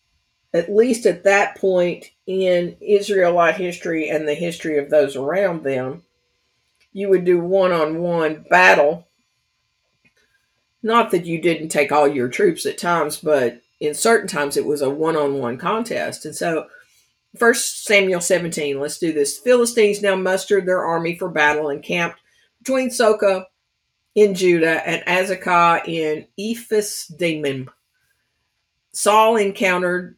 at 0.53 0.75
least 0.75 1.07
at 1.07 1.25
that 1.25 1.57
point 1.57 2.11
in 2.27 2.77
Israelite 2.81 3.57
history 3.57 4.09
and 4.09 4.27
the 4.27 4.35
history 4.35 4.79
of 4.79 4.91
those 4.91 5.17
around 5.17 5.63
them, 5.63 6.03
you 6.93 7.09
would 7.09 7.25
do 7.25 7.41
one 7.41 7.73
on 7.73 8.01
one 8.01 8.45
battle. 8.49 9.07
Not 10.83 11.11
that 11.11 11.27
you 11.27 11.41
didn't 11.41 11.69
take 11.69 11.93
all 11.93 12.09
your 12.09 12.29
troops 12.29 12.67
at 12.67 12.79
times, 12.79 13.19
but 13.19 13.61
in 13.81 13.95
certain 13.95 14.29
times 14.29 14.57
it 14.57 14.67
was 14.67 14.83
a 14.83 14.91
one 14.91 15.17
on 15.17 15.35
one 15.39 15.59
contest. 15.59 16.25
And 16.25 16.35
so, 16.35 16.67
First 17.39 17.85
Samuel 17.85 18.21
17, 18.21 18.81
let's 18.81 18.99
do 18.99 19.13
this. 19.13 19.39
Philistines 19.39 20.03
now 20.03 20.17
mustered 20.17 20.67
their 20.67 20.85
army 20.85 21.17
for 21.17 21.29
battle 21.29 21.69
and 21.69 21.83
camped 21.83 22.19
between 22.59 22.91
Socoh 22.91 23.45
in 24.15 24.35
Judah 24.35 24.87
and 24.87 25.05
Azekah 25.07 25.87
in 25.87 26.27
Ephes 26.39 27.07
Dammim. 27.07 27.71
Saul 28.93 29.37
encountered 29.37 30.17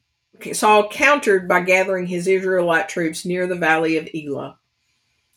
Saul 0.52 0.88
countered 0.88 1.46
by 1.46 1.60
gathering 1.60 2.06
his 2.06 2.26
Israelite 2.26 2.88
troops 2.88 3.24
near 3.24 3.46
the 3.46 3.54
valley 3.54 3.96
of 3.96 4.08
Elah. 4.14 4.58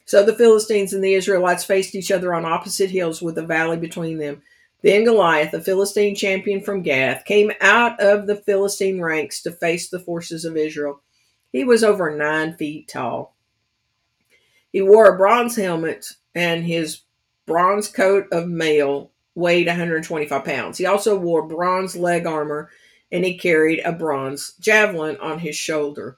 So 0.05 0.23
the 0.23 0.35
Philistines 0.35 0.93
and 0.93 1.03
the 1.03 1.13
Israelites 1.13 1.63
faced 1.63 1.95
each 1.95 2.11
other 2.11 2.33
on 2.33 2.45
opposite 2.45 2.91
hills 2.91 3.21
with 3.21 3.37
a 3.37 3.45
valley 3.45 3.77
between 3.77 4.17
them. 4.17 4.41
Then 4.81 5.03
Goliath, 5.03 5.51
the 5.51 5.61
Philistine 5.61 6.15
champion 6.15 6.61
from 6.61 6.83
Gath, 6.83 7.25
came 7.25 7.51
out 7.59 7.99
of 7.99 8.27
the 8.27 8.35
Philistine 8.35 9.01
ranks 9.01 9.41
to 9.43 9.51
face 9.51 9.89
the 9.89 9.99
forces 9.99 10.45
of 10.45 10.55
Israel. 10.55 11.01
He 11.51 11.63
was 11.63 11.83
over 11.83 12.15
nine 12.15 12.55
feet 12.55 12.87
tall. 12.87 13.35
He 14.71 14.81
wore 14.81 15.07
a 15.07 15.17
bronze 15.17 15.55
helmet, 15.55 16.05
and 16.35 16.65
his 16.65 17.01
bronze 17.45 17.87
coat 17.87 18.27
of 18.31 18.47
mail 18.47 19.11
weighed 19.33 19.67
125 19.67 20.45
pounds. 20.45 20.77
He 20.77 20.85
also 20.85 21.17
wore 21.17 21.47
bronze 21.47 21.95
leg 21.95 22.25
armor 22.25 22.69
and 23.11 23.23
he 23.23 23.37
carried 23.37 23.79
a 23.79 23.91
bronze 23.91 24.53
javelin 24.59 25.17
on 25.17 25.39
his 25.39 25.55
shoulder. 25.55 26.17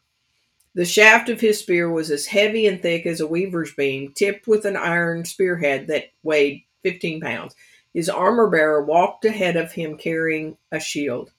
The 0.77 0.85
shaft 0.85 1.29
of 1.29 1.41
his 1.41 1.57
spear 1.57 1.89
was 1.89 2.11
as 2.11 2.27
heavy 2.27 2.67
and 2.67 2.79
thick 2.79 3.07
as 3.07 3.19
a 3.19 3.25
weaver's 3.25 3.73
beam, 3.73 4.13
tipped 4.13 4.45
with 4.45 4.63
an 4.63 4.77
iron 4.77 5.25
spearhead 5.25 5.87
that 5.87 6.11
weighed 6.21 6.65
15 6.83 7.19
pounds. 7.19 7.55
His 7.95 8.09
armor 8.09 8.47
bearer 8.47 8.83
walked 8.83 9.25
ahead 9.25 9.55
of 9.55 9.71
him 9.71 9.97
carrying 9.97 10.55
a 10.71 10.79
shield. 10.79 11.31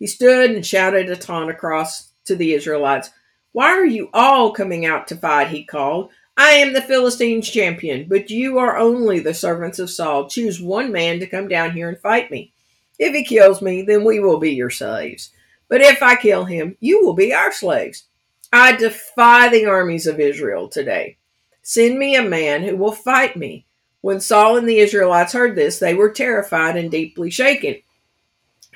He 0.00 0.08
stood 0.08 0.50
and 0.50 0.66
shouted 0.66 1.08
a 1.08 1.14
taunt 1.14 1.50
across 1.50 2.10
to 2.24 2.34
the 2.34 2.52
Israelites. 2.52 3.10
Why 3.52 3.68
are 3.68 3.86
you 3.86 4.10
all 4.12 4.50
coming 4.50 4.84
out 4.84 5.06
to 5.06 5.16
fight? 5.16 5.50
He 5.50 5.62
called. 5.62 6.10
I 6.36 6.54
am 6.54 6.72
the 6.72 6.82
Philistines' 6.82 7.48
champion, 7.48 8.08
but 8.08 8.28
you 8.28 8.58
are 8.58 8.76
only 8.76 9.20
the 9.20 9.34
servants 9.34 9.78
of 9.78 9.88
Saul. 9.88 10.28
Choose 10.28 10.60
one 10.60 10.90
man 10.90 11.20
to 11.20 11.28
come 11.28 11.46
down 11.46 11.70
here 11.70 11.88
and 11.88 11.98
fight 12.00 12.28
me. 12.32 12.52
If 12.98 13.14
he 13.14 13.22
kills 13.22 13.62
me, 13.62 13.82
then 13.82 14.04
we 14.04 14.18
will 14.18 14.40
be 14.40 14.50
your 14.50 14.70
slaves. 14.70 15.30
But 15.68 15.80
if 15.80 16.02
I 16.02 16.16
kill 16.16 16.44
him, 16.44 16.76
you 16.80 17.04
will 17.04 17.14
be 17.14 17.32
our 17.32 17.52
slaves. 17.52 18.07
I 18.52 18.76
defy 18.76 19.48
the 19.48 19.66
armies 19.66 20.06
of 20.06 20.20
Israel 20.20 20.68
today. 20.68 21.18
Send 21.62 21.98
me 21.98 22.16
a 22.16 22.22
man 22.22 22.62
who 22.62 22.76
will 22.76 22.92
fight 22.92 23.36
me. 23.36 23.66
When 24.00 24.20
Saul 24.20 24.56
and 24.56 24.68
the 24.68 24.78
Israelites 24.78 25.32
heard 25.32 25.54
this, 25.54 25.78
they 25.78 25.92
were 25.92 26.10
terrified 26.10 26.76
and 26.76 26.90
deeply 26.90 27.30
shaken. 27.30 27.76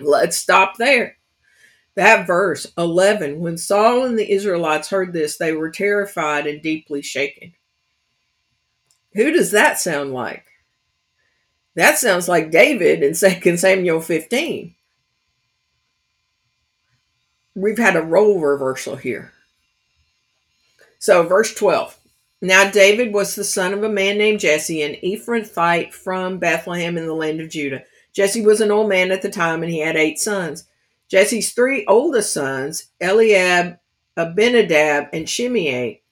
Let's 0.00 0.36
stop 0.36 0.76
there. 0.76 1.16
That 1.94 2.26
verse 2.26 2.66
11 2.76 3.38
when 3.40 3.58
Saul 3.58 4.04
and 4.04 4.18
the 4.18 4.30
Israelites 4.30 4.88
heard 4.88 5.12
this, 5.12 5.36
they 5.36 5.52
were 5.52 5.70
terrified 5.70 6.46
and 6.46 6.62
deeply 6.62 7.02
shaken. 7.02 7.54
Who 9.14 9.30
does 9.30 9.50
that 9.50 9.78
sound 9.78 10.12
like? 10.12 10.44
That 11.74 11.98
sounds 11.98 12.28
like 12.28 12.50
David 12.50 13.02
in 13.02 13.14
2 13.42 13.56
Samuel 13.56 14.00
15. 14.00 14.74
We've 17.54 17.78
had 17.78 17.96
a 17.96 18.02
role 18.02 18.40
reversal 18.40 18.96
here. 18.96 19.32
So, 21.02 21.24
verse 21.24 21.52
12. 21.56 21.98
Now, 22.42 22.70
David 22.70 23.12
was 23.12 23.34
the 23.34 23.42
son 23.42 23.74
of 23.74 23.82
a 23.82 23.88
man 23.88 24.18
named 24.18 24.38
Jesse, 24.38 24.82
an 24.82 24.94
Ephrathite 25.02 25.92
from 25.92 26.38
Bethlehem 26.38 26.96
in 26.96 27.08
the 27.08 27.12
land 27.12 27.40
of 27.40 27.50
Judah. 27.50 27.82
Jesse 28.12 28.46
was 28.46 28.60
an 28.60 28.70
old 28.70 28.88
man 28.88 29.10
at 29.10 29.20
the 29.20 29.28
time, 29.28 29.64
and 29.64 29.72
he 29.72 29.80
had 29.80 29.96
eight 29.96 30.20
sons. 30.20 30.68
Jesse's 31.08 31.54
three 31.54 31.84
oldest 31.86 32.32
sons, 32.32 32.90
Eliab, 33.00 33.80
Abinadab, 34.16 35.08
and 35.12 35.28
Shimei, 35.28 36.02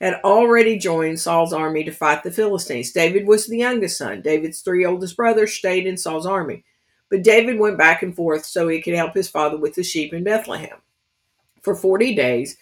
had 0.00 0.14
already 0.24 0.78
joined 0.78 1.20
Saul's 1.20 1.52
army 1.52 1.84
to 1.84 1.92
fight 1.92 2.22
the 2.22 2.30
Philistines. 2.30 2.92
David 2.92 3.26
was 3.26 3.46
the 3.46 3.58
youngest 3.58 3.98
son. 3.98 4.22
David's 4.22 4.62
three 4.62 4.86
oldest 4.86 5.18
brothers 5.18 5.52
stayed 5.52 5.86
in 5.86 5.98
Saul's 5.98 6.24
army. 6.24 6.64
But 7.10 7.24
David 7.24 7.58
went 7.58 7.76
back 7.76 8.02
and 8.02 8.16
forth 8.16 8.46
so 8.46 8.68
he 8.68 8.80
could 8.80 8.94
help 8.94 9.12
his 9.12 9.28
father 9.28 9.58
with 9.58 9.74
the 9.74 9.82
sheep 9.82 10.14
in 10.14 10.24
Bethlehem. 10.24 10.78
For 11.60 11.74
40 11.74 12.14
days, 12.14 12.56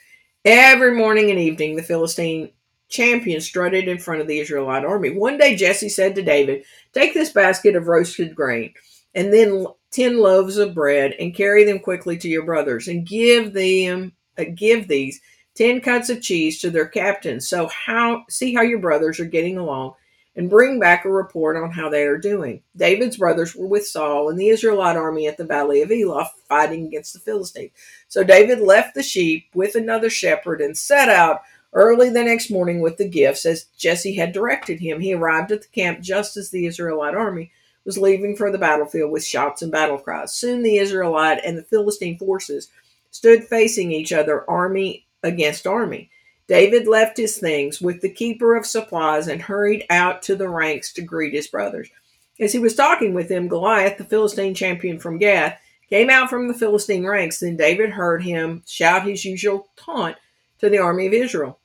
every 0.45 0.95
morning 0.95 1.31
and 1.31 1.39
evening, 1.39 1.77
the 1.77 1.83
Philistine 1.83 2.51
champion 2.89 3.41
strutted 3.41 3.87
in 3.87 3.99
front 3.99 4.21
of 4.21 4.27
the 4.27 4.39
Israelite 4.41 4.85
army. 4.85 5.11
One 5.11 5.39
day, 5.39 5.57
Jesse 5.57 5.89
said 5.89 6.15
to 6.15 6.23
David, 6.23 6.65
Take 6.93 7.15
this 7.15 7.33
basket 7.33 7.77
of 7.77 7.87
roasted 7.87 8.35
grain 8.35 8.73
and 9.15 9.33
then 9.33 9.67
10 9.93 10.19
loaves 10.19 10.57
of 10.57 10.75
bread 10.75 11.13
and 11.19 11.35
carry 11.35 11.65
them 11.65 11.79
quickly 11.79 12.17
to 12.19 12.29
your 12.29 12.45
brothers 12.45 12.89
and 12.89 13.07
give 13.07 13.53
them 13.53 14.13
uh, 14.39 14.45
give 14.55 14.89
these 14.89 15.21
10 15.57 15.81
cuts 15.81 16.09
of 16.09 16.23
cheese 16.23 16.61
to 16.61 16.71
their 16.71 16.87
captain. 16.87 17.41
So 17.41 17.69
how 17.69 18.25
see 18.29 18.55
how 18.55 18.63
your 18.63 18.79
brothers 18.79 19.19
are 19.19 19.25
getting 19.25 19.59
along 19.59 19.95
and 20.39 20.49
bring 20.49 20.79
back 20.79 21.05
a 21.05 21.11
report 21.11 21.57
on 21.57 21.73
how 21.73 21.89
they 21.91 22.05
are 22.05 22.17
doing. 22.17 22.63
David's 22.77 23.17
brothers 23.17 23.57
were 23.57 23.67
with 23.67 23.85
Saul 23.85 24.31
and 24.31 24.39
the 24.39 24.51
Israelite 24.51 24.97
army 24.97 25.27
at 25.27 25.37
the 25.37 25.45
valley 25.45 25.83
of 25.83 25.91
Elah 25.91 26.31
fighting 26.49 26.87
against 26.87 27.13
the 27.13 27.19
Philistines. 27.19 27.73
So 28.07 28.23
David 28.23 28.61
left 28.61 28.95
the 28.95 29.03
sheep 29.03 29.47
with 29.53 29.75
another 29.75 30.09
shepherd 30.09 30.61
and 30.61 30.79
set 30.79 31.09
out 31.09 31.41
early 31.73 32.09
the 32.09 32.23
next 32.23 32.51
morning 32.51 32.81
with 32.81 32.99
the 32.99 33.09
gifts 33.09 33.45
as 33.47 33.65
Jesse 33.77 34.15
had 34.15 34.31
directed 34.31 34.79
him. 34.79 35.01
He 35.01 35.13
arrived 35.13 35.51
at 35.51 35.63
the 35.63 35.69
camp 35.69 36.03
just 36.03 36.37
as 36.37 36.51
the 36.51 36.67
Israelite 36.67 37.17
army 37.17 37.51
was 37.85 37.99
leaving 37.99 38.37
for 38.37 38.53
the 38.53 38.59
battlefield 38.59 39.11
with 39.11 39.25
shouts 39.25 39.63
and 39.63 39.73
battle 39.73 39.99
cries. 39.99 40.33
Soon 40.33 40.63
the 40.63 40.77
Israelite 40.77 41.41
and 41.45 41.59
the 41.59 41.65
Philistine 41.65 42.17
forces 42.17 42.69
stood 43.11 43.43
facing 43.43 43.91
each 43.91 44.13
other, 44.13 44.49
army 44.49 45.05
against 45.25 45.67
army. 45.67 46.11
David 46.49 46.89
left 46.89 47.19
his 47.19 47.39
things 47.39 47.81
with 47.81 48.01
the 48.01 48.09
keeper 48.09 48.57
of 48.57 48.67
supplies 48.67 49.29
and 49.29 49.41
hurried 49.41 49.85
out 49.91 50.23
to 50.23 50.35
the 50.35 50.49
ranks 50.49 50.93
to 50.95 51.03
greet 51.03 51.35
his 51.35 51.47
brothers. 51.47 51.91
As 52.41 52.53
he 52.53 52.59
was 52.59 52.75
talking 52.75 53.13
with 53.13 53.29
them, 53.29 53.49
Goliath, 53.49 53.99
the 53.99 54.05
Philistine 54.05 54.55
champion 54.55 54.99
from 54.99 55.19
Gath, 55.19 55.61
came 55.91 56.09
out 56.09 56.31
from 56.31 56.49
the 56.49 56.55
Philistine 56.55 57.07
ranks. 57.07 57.41
Then 57.41 57.57
David 57.57 57.91
heard 57.91 58.23
him 58.23 58.63
shout 58.67 59.07
his 59.07 59.25
usual 59.25 59.69
taunt 59.77 60.17
to 60.61 60.71
the 60.71 60.79
army 60.79 61.07
of 61.07 61.13
Israel. 61.13 61.59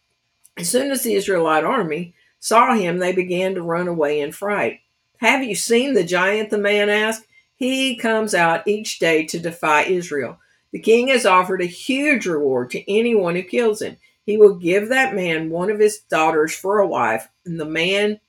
As 0.58 0.70
soon 0.70 0.92
as 0.92 1.04
the 1.04 1.16
Israelite 1.16 1.64
army 1.64 2.14
saw 2.40 2.76
him, 2.76 2.98
they 2.98 3.14
began 3.14 3.56
to 3.56 3.62
run 3.62 3.88
away 3.88 4.20
in 4.20 4.32
fright. 4.32 4.82
Have 5.18 5.44
you 5.44 5.56
seen 5.56 5.94
the 5.94 6.04
giant? 6.04 6.50
the 6.50 6.58
man 6.58 6.90
asked. 6.90 7.26
He 7.56 7.96
comes 7.96 8.36
out 8.36 8.68
each 8.68 9.00
day 9.00 9.26
to 9.28 9.40
defy 9.40 9.84
Israel. 9.84 10.38
The 10.72 10.80
king 10.80 11.08
has 11.08 11.26
offered 11.26 11.62
a 11.62 11.66
huge 11.66 12.26
reward 12.26 12.72
to 12.72 12.92
anyone 12.92 13.36
who 13.36 13.44
kills 13.44 13.82
him. 13.82 13.98
He 14.26 14.38
will 14.38 14.56
give 14.56 14.90
that 14.90 15.16
man 15.16 15.50
one 15.50 15.70
of 15.70 15.80
his 15.80 16.00
daughters 16.00 16.54
for 16.54 16.80
a 16.80 16.88
wife, 16.88 17.28
and 17.46 17.60
the 17.60 17.66
man 17.66 18.20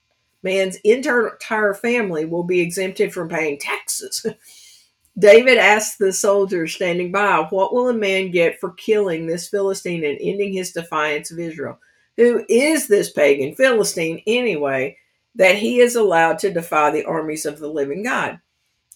man's 0.43 0.77
entire 0.85 1.75
family 1.75 2.25
will 2.27 2.45
be 2.45 2.61
exempted 2.61 3.13
from 3.13 3.29
paying 3.29 3.59
taxes. 3.59 4.27
David 5.19 5.59
asked 5.59 5.99
the 5.99 6.13
soldiers 6.13 6.75
standing 6.75 7.13
by, 7.13 7.47
What 7.51 7.73
will 7.73 7.89
a 7.89 7.95
man 7.95 8.31
get 8.31 8.59
for 8.59 8.73
killing 8.73 9.27
this 9.27 9.49
Philistine 9.49 10.05
and 10.05 10.19
ending 10.21 10.53
his 10.53 10.73
defiance 10.73 11.31
of 11.31 11.39
Israel? 11.39 11.79
Who 12.17 12.45
is 12.49 12.89
this 12.89 13.11
pagan 13.11 13.55
Philistine 13.55 14.23
anyway, 14.27 14.99
that 15.37 15.57
he 15.57 15.81
is 15.81 15.97
allowed 15.97 16.39
to 16.41 16.53
defy 16.53 16.91
the 16.91 17.05
armies 17.05 17.47
of 17.47 17.59
the 17.59 17.69
living 17.69 18.03
God? 18.03 18.41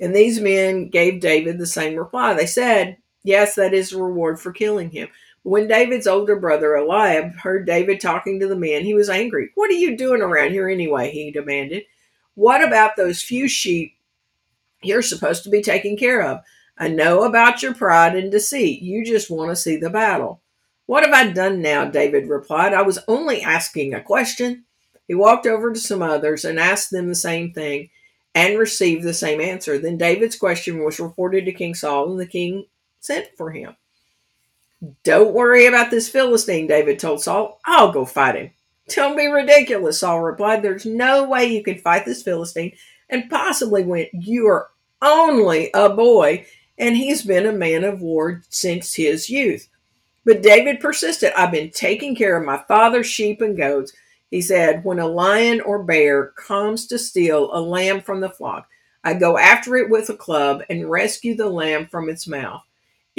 And 0.00 0.14
these 0.14 0.40
men 0.40 0.88
gave 0.88 1.20
David 1.20 1.58
the 1.58 1.66
same 1.66 1.96
reply. 1.96 2.34
They 2.34 2.46
said, 2.46 2.98
Yes, 3.24 3.54
that 3.56 3.74
is 3.74 3.92
a 3.92 4.02
reward 4.02 4.40
for 4.40 4.52
killing 4.52 4.90
him. 4.90 5.08
When 5.48 5.66
David's 5.66 6.06
older 6.06 6.36
brother 6.36 6.76
Eliab 6.76 7.36
heard 7.36 7.64
David 7.64 8.02
talking 8.02 8.38
to 8.38 8.46
the 8.46 8.54
men, 8.54 8.84
he 8.84 8.92
was 8.92 9.08
angry. 9.08 9.48
What 9.54 9.70
are 9.70 9.72
you 9.72 9.96
doing 9.96 10.20
around 10.20 10.50
here 10.50 10.68
anyway? 10.68 11.10
he 11.10 11.30
demanded. 11.30 11.84
What 12.34 12.62
about 12.62 12.96
those 12.96 13.22
few 13.22 13.48
sheep 13.48 13.94
you're 14.82 15.00
supposed 15.00 15.44
to 15.44 15.48
be 15.48 15.62
taking 15.62 15.96
care 15.96 16.22
of? 16.22 16.42
I 16.76 16.88
know 16.88 17.24
about 17.24 17.62
your 17.62 17.72
pride 17.72 18.14
and 18.14 18.30
deceit. 18.30 18.82
You 18.82 19.06
just 19.06 19.30
want 19.30 19.50
to 19.50 19.56
see 19.56 19.78
the 19.78 19.88
battle. 19.88 20.42
What 20.84 21.02
have 21.02 21.14
I 21.14 21.32
done 21.32 21.62
now? 21.62 21.86
David 21.86 22.28
replied. 22.28 22.74
I 22.74 22.82
was 22.82 22.98
only 23.08 23.40
asking 23.40 23.94
a 23.94 24.02
question. 24.02 24.64
He 25.06 25.14
walked 25.14 25.46
over 25.46 25.72
to 25.72 25.80
some 25.80 26.02
others 26.02 26.44
and 26.44 26.58
asked 26.58 26.90
them 26.90 27.08
the 27.08 27.14
same 27.14 27.54
thing 27.54 27.88
and 28.34 28.58
received 28.58 29.02
the 29.02 29.14
same 29.14 29.40
answer. 29.40 29.78
Then 29.78 29.96
David's 29.96 30.36
question 30.36 30.84
was 30.84 31.00
reported 31.00 31.46
to 31.46 31.52
King 31.52 31.74
Saul, 31.74 32.10
and 32.10 32.20
the 32.20 32.26
king 32.26 32.66
sent 33.00 33.28
for 33.38 33.50
him. 33.50 33.76
Don't 35.02 35.34
worry 35.34 35.66
about 35.66 35.90
this 35.90 36.08
Philistine, 36.08 36.66
David 36.66 36.98
told 36.98 37.22
Saul. 37.22 37.60
I'll 37.64 37.92
go 37.92 38.04
fight 38.04 38.36
him. 38.36 38.50
Don't 38.88 39.16
be 39.16 39.26
ridiculous, 39.26 40.00
Saul 40.00 40.20
replied. 40.20 40.62
There's 40.62 40.86
no 40.86 41.28
way 41.28 41.46
you 41.46 41.62
can 41.62 41.78
fight 41.78 42.04
this 42.04 42.22
Philistine 42.22 42.72
and 43.10 43.28
possibly 43.28 43.82
win. 43.82 44.06
You 44.12 44.46
are 44.46 44.70
only 45.02 45.70
a 45.74 45.88
boy, 45.88 46.46
and 46.78 46.96
he's 46.96 47.22
been 47.22 47.46
a 47.46 47.52
man 47.52 47.84
of 47.84 48.00
war 48.00 48.42
since 48.48 48.94
his 48.94 49.28
youth. 49.28 49.68
But 50.24 50.42
David 50.42 50.80
persisted. 50.80 51.32
I've 51.36 51.50
been 51.52 51.70
taking 51.70 52.14
care 52.14 52.36
of 52.36 52.46
my 52.46 52.62
father's 52.68 53.06
sheep 53.06 53.40
and 53.40 53.56
goats. 53.56 53.92
He 54.30 54.40
said, 54.40 54.84
When 54.84 54.98
a 54.98 55.06
lion 55.06 55.60
or 55.60 55.82
bear 55.82 56.28
comes 56.36 56.86
to 56.88 56.98
steal 56.98 57.50
a 57.52 57.60
lamb 57.60 58.00
from 58.02 58.20
the 58.20 58.28
flock, 58.28 58.68
I 59.02 59.14
go 59.14 59.38
after 59.38 59.76
it 59.76 59.90
with 59.90 60.10
a 60.10 60.16
club 60.16 60.62
and 60.68 60.90
rescue 60.90 61.34
the 61.34 61.48
lamb 61.48 61.86
from 61.86 62.08
its 62.08 62.26
mouth. 62.28 62.62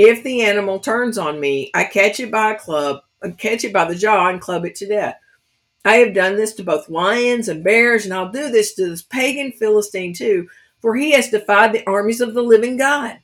If 0.01 0.23
the 0.23 0.43
animal 0.43 0.79
turns 0.79 1.17
on 1.17 1.41
me, 1.41 1.71
I 1.73 1.83
catch 1.83 2.21
it 2.21 2.31
by 2.31 2.53
a 2.53 2.57
club, 2.57 3.01
uh, 3.21 3.31
catch 3.37 3.65
it 3.65 3.73
by 3.73 3.83
the 3.83 3.95
jaw 3.95 4.29
and 4.29 4.39
club 4.39 4.63
it 4.63 4.75
to 4.75 4.87
death. 4.87 5.19
I 5.83 5.95
have 5.95 6.13
done 6.13 6.37
this 6.37 6.53
to 6.53 6.63
both 6.63 6.87
lions 6.87 7.49
and 7.49 7.65
bears, 7.65 8.05
and 8.05 8.13
I'll 8.13 8.31
do 8.31 8.49
this 8.49 8.75
to 8.75 8.87
this 8.89 9.01
pagan 9.01 9.51
Philistine 9.51 10.13
too, 10.13 10.47
for 10.79 10.95
he 10.95 11.11
has 11.11 11.27
defied 11.27 11.73
the 11.73 11.85
armies 11.85 12.21
of 12.21 12.33
the 12.33 12.41
living 12.41 12.77
God. 12.77 13.19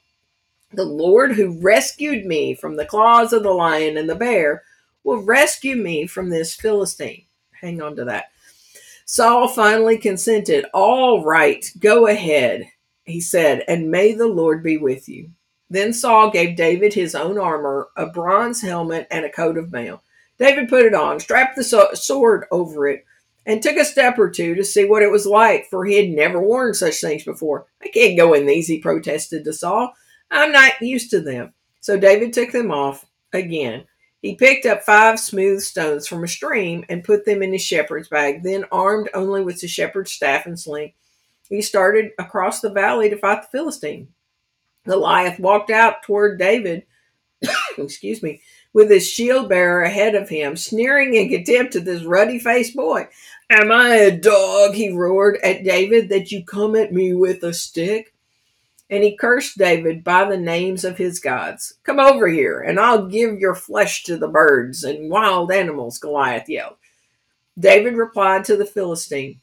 The 0.74 0.84
Lord 0.84 1.32
who 1.32 1.62
rescued 1.62 2.26
me 2.26 2.56
from 2.56 2.76
the 2.76 2.86
claws 2.86 3.32
of 3.32 3.44
the 3.44 3.52
lion 3.52 3.96
and 3.96 4.10
the 4.10 4.16
bear 4.16 4.64
will 5.06 5.24
rescue 5.24 5.78
me 5.78 6.08
from 6.08 6.30
this 6.30 6.54
Philistine. 6.56 7.24
Hang 7.54 7.82
on 7.82 7.96
to 7.96 8.04
that. 8.04 8.26
Saul 9.06 9.48
finally 9.48 9.98
consented. 9.98 10.66
All 10.74 11.24
right, 11.24 11.66
go 11.80 12.08
ahead, 12.08 12.66
he 13.06 13.22
said, 13.22 13.64
and 13.70 13.90
may 13.90 14.12
the 14.12 14.28
Lord 14.28 14.62
be 14.62 14.76
with 14.76 15.08
you. 15.08 15.30
Then 15.70 15.94
Saul 15.94 16.30
gave 16.30 16.56
David 16.56 16.94
his 16.94 17.16
own 17.16 17.38
armor, 17.38 17.90
a 17.96 18.06
bronze 18.06 18.62
helmet, 18.62 19.08
and 19.10 19.26
a 19.26 19.32
coat 19.32 19.58
of 19.58 19.72
mail. 19.72 20.04
David 20.38 20.70
put 20.70 20.86
it 20.86 20.94
on, 20.94 21.20
strapped 21.20 21.56
the 21.56 21.64
sword 21.94 22.46
over 22.52 22.88
it, 22.88 23.06
and 23.46 23.62
took 23.62 23.78
a 23.78 23.86
step 23.86 24.18
or 24.20 24.30
two 24.30 24.56
to 24.56 24.64
see 24.64 24.86
what 24.86 25.04
it 25.04 25.12
was 25.12 25.26
like, 25.26 25.68
for 25.70 25.86
he 25.86 25.96
had 25.96 26.10
never 26.10 26.40
worn 26.40 26.74
such 26.74 27.00
things 27.00 27.24
before. 27.24 27.66
I 27.82 27.88
can't 27.88 28.18
go 28.18 28.34
in 28.34 28.46
these, 28.46 28.68
he 28.68 28.80
protested 28.80 29.44
to 29.46 29.54
Saul. 29.54 29.94
I'm 30.32 30.52
not 30.52 30.82
used 30.82 31.12
to 31.12 31.22
them. 31.22 31.54
So 31.80 31.98
David 31.98 32.34
took 32.34 32.52
them 32.52 32.72
off 32.72 33.06
again. 33.34 33.86
He 34.22 34.36
picked 34.36 34.66
up 34.66 34.82
five 34.82 35.20
smooth 35.20 35.62
stones 35.62 36.08
from 36.08 36.24
a 36.24 36.28
stream 36.28 36.84
and 36.90 37.04
put 37.04 37.26
them 37.26 37.44
in 37.44 37.54
his 37.54 37.62
shepherd's 37.62 38.08
bag. 38.08 38.42
Then, 38.42 38.66
armed 38.72 39.10
only 39.14 39.44
with 39.44 39.62
the 39.62 39.68
shepherd's 39.68 40.12
staff 40.12 40.48
and 40.48 40.60
sling, 40.60 40.94
he 41.48 41.62
started 41.62 42.12
across 42.18 42.60
the 42.60 42.72
valley 42.72 43.10
to 43.12 43.18
fight 43.18 43.44
the 43.44 43.48
Philistine. 43.56 44.08
Goliath 44.86 45.40
walked 45.40 45.72
out 45.72 46.04
toward 46.04 46.40
David, 46.40 46.86
excuse 47.78 48.22
me, 48.24 48.42
with 48.74 48.90
his 48.90 49.08
shield 49.08 49.50
bearer 49.50 49.84
ahead 49.84 50.16
of 50.16 50.30
him, 50.30 50.56
sneering 50.56 51.16
in 51.16 51.30
contempt 51.30 51.76
at 51.76 51.86
this 51.86 52.04
ruddy 52.04 52.40
faced 52.40 52.76
boy. 52.76 53.08
Am 53.50 53.72
I 53.72 53.96
a 53.96 54.18
dog? 54.18 54.74
he 54.74 54.92
roared 54.92 55.38
at 55.44 55.64
David, 55.64 56.10
that 56.10 56.32
you 56.32 56.44
come 56.44 56.76
at 56.76 56.92
me 56.92 57.14
with 57.14 57.44
a 57.44 57.54
stick? 57.54 58.14
And 58.90 59.04
he 59.04 59.16
cursed 59.16 59.58
David 59.58 60.04
by 60.04 60.30
the 60.30 60.38
names 60.38 60.84
of 60.84 60.98
his 60.98 61.20
gods. 61.20 61.74
Come 61.84 62.00
over 62.00 62.28
here, 62.28 62.62
and 62.62 62.80
I'll 62.80 63.08
give 63.08 63.40
your 63.40 63.56
flesh 63.56 64.04
to 64.04 64.18
the 64.18 64.28
birds 64.28 64.84
and 64.84 65.10
wild 65.10 65.52
animals, 65.52 65.98
Goliath 65.98 66.48
yelled. 66.48 66.76
David 67.58 67.96
replied 67.96 68.46
to 68.46 68.58
the 68.58 68.66
Philistine, 68.66 69.40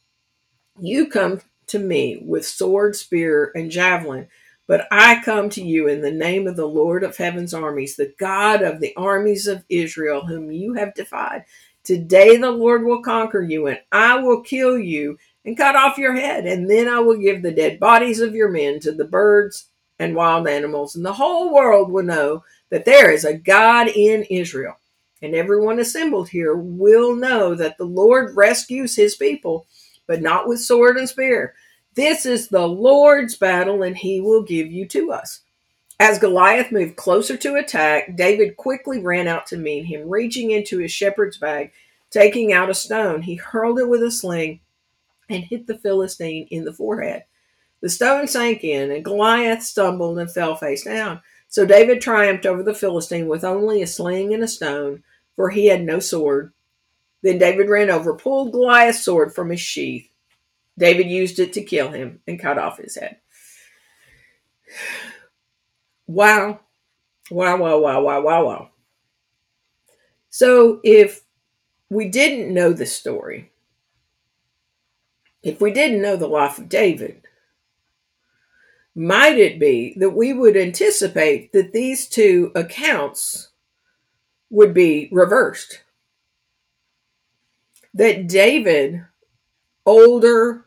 You 0.78 1.08
come 1.08 1.40
to 1.68 1.78
me 1.78 2.22
with 2.24 2.46
sword, 2.46 2.94
spear, 2.94 3.50
and 3.54 3.70
javelin 3.70 4.28
but 4.72 4.88
I 4.90 5.20
come 5.22 5.50
to 5.50 5.62
you 5.62 5.86
in 5.86 6.00
the 6.00 6.10
name 6.10 6.46
of 6.46 6.56
the 6.56 6.64
Lord 6.64 7.04
of 7.04 7.14
heaven's 7.14 7.52
armies, 7.52 7.94
the 7.94 8.14
God 8.18 8.62
of 8.62 8.80
the 8.80 8.96
armies 8.96 9.46
of 9.46 9.66
Israel, 9.68 10.24
whom 10.24 10.50
you 10.50 10.72
have 10.72 10.94
defied. 10.94 11.44
Today 11.84 12.38
the 12.38 12.50
Lord 12.50 12.82
will 12.82 13.02
conquer 13.02 13.42
you, 13.42 13.66
and 13.66 13.78
I 13.92 14.16
will 14.16 14.40
kill 14.40 14.78
you 14.78 15.18
and 15.44 15.58
cut 15.58 15.76
off 15.76 15.98
your 15.98 16.14
head, 16.14 16.46
and 16.46 16.70
then 16.70 16.88
I 16.88 17.00
will 17.00 17.18
give 17.18 17.42
the 17.42 17.52
dead 17.52 17.80
bodies 17.80 18.20
of 18.20 18.34
your 18.34 18.48
men 18.48 18.80
to 18.80 18.92
the 18.92 19.04
birds 19.04 19.68
and 19.98 20.16
wild 20.16 20.48
animals, 20.48 20.96
and 20.96 21.04
the 21.04 21.12
whole 21.12 21.52
world 21.52 21.90
will 21.90 22.04
know 22.04 22.42
that 22.70 22.86
there 22.86 23.10
is 23.10 23.26
a 23.26 23.36
God 23.36 23.88
in 23.88 24.22
Israel. 24.30 24.76
And 25.20 25.34
everyone 25.34 25.80
assembled 25.80 26.30
here 26.30 26.56
will 26.56 27.14
know 27.14 27.54
that 27.56 27.76
the 27.76 27.84
Lord 27.84 28.34
rescues 28.34 28.96
his 28.96 29.16
people, 29.16 29.66
but 30.06 30.22
not 30.22 30.48
with 30.48 30.62
sword 30.62 30.96
and 30.96 31.06
spear 31.06 31.52
this 31.94 32.26
is 32.26 32.48
the 32.48 32.66
Lord's 32.66 33.36
battle, 33.36 33.82
and 33.82 33.96
he 33.96 34.20
will 34.20 34.42
give 34.42 34.70
you 34.70 34.86
to 34.88 35.12
us. 35.12 35.40
As 36.00 36.18
Goliath 36.18 36.72
moved 36.72 36.96
closer 36.96 37.36
to 37.36 37.54
attack, 37.54 38.16
David 38.16 38.56
quickly 38.56 38.98
ran 38.98 39.28
out 39.28 39.46
to 39.46 39.56
meet 39.56 39.84
him, 39.84 40.08
reaching 40.08 40.50
into 40.50 40.78
his 40.78 40.90
shepherd's 40.90 41.36
bag, 41.36 41.72
taking 42.10 42.52
out 42.52 42.70
a 42.70 42.74
stone. 42.74 43.22
He 43.22 43.36
hurled 43.36 43.78
it 43.78 43.88
with 43.88 44.02
a 44.02 44.10
sling 44.10 44.60
and 45.28 45.44
hit 45.44 45.66
the 45.66 45.78
Philistine 45.78 46.48
in 46.50 46.64
the 46.64 46.72
forehead. 46.72 47.24
The 47.80 47.88
stone 47.88 48.26
sank 48.26 48.64
in, 48.64 48.90
and 48.90 49.04
Goliath 49.04 49.62
stumbled 49.62 50.18
and 50.18 50.30
fell 50.30 50.56
face 50.56 50.84
down. 50.84 51.20
So 51.48 51.66
David 51.66 52.00
triumphed 52.00 52.46
over 52.46 52.62
the 52.62 52.74
Philistine 52.74 53.28
with 53.28 53.44
only 53.44 53.82
a 53.82 53.86
sling 53.86 54.32
and 54.32 54.42
a 54.42 54.48
stone, 54.48 55.02
for 55.36 55.50
he 55.50 55.66
had 55.66 55.84
no 55.84 55.98
sword. 55.98 56.52
Then 57.22 57.38
David 57.38 57.68
ran 57.68 57.90
over, 57.90 58.14
pulled 58.14 58.52
Goliath's 58.52 59.04
sword 59.04 59.34
from 59.34 59.50
his 59.50 59.60
sheath, 59.60 60.08
David 60.82 61.06
used 61.08 61.38
it 61.38 61.52
to 61.52 61.62
kill 61.62 61.90
him 61.92 62.18
and 62.26 62.40
cut 62.40 62.58
off 62.58 62.78
his 62.78 62.96
head. 62.96 63.18
Wow. 66.08 66.58
Wow, 67.30 67.56
wow, 67.58 67.78
wow, 67.78 68.02
wow, 68.02 68.20
wow, 68.20 68.44
wow. 68.44 68.70
So 70.30 70.80
if 70.82 71.22
we 71.88 72.08
didn't 72.08 72.52
know 72.52 72.72
the 72.72 72.86
story, 72.86 73.52
if 75.44 75.60
we 75.60 75.72
didn't 75.72 76.02
know 76.02 76.16
the 76.16 76.26
life 76.26 76.58
of 76.58 76.68
David, 76.68 77.22
might 78.96 79.38
it 79.38 79.60
be 79.60 79.94
that 79.98 80.10
we 80.10 80.32
would 80.32 80.56
anticipate 80.56 81.52
that 81.52 81.72
these 81.72 82.08
two 82.08 82.50
accounts 82.56 83.50
would 84.50 84.74
be 84.74 85.08
reversed? 85.12 85.82
That 87.94 88.26
David 88.26 89.06
older, 89.86 90.64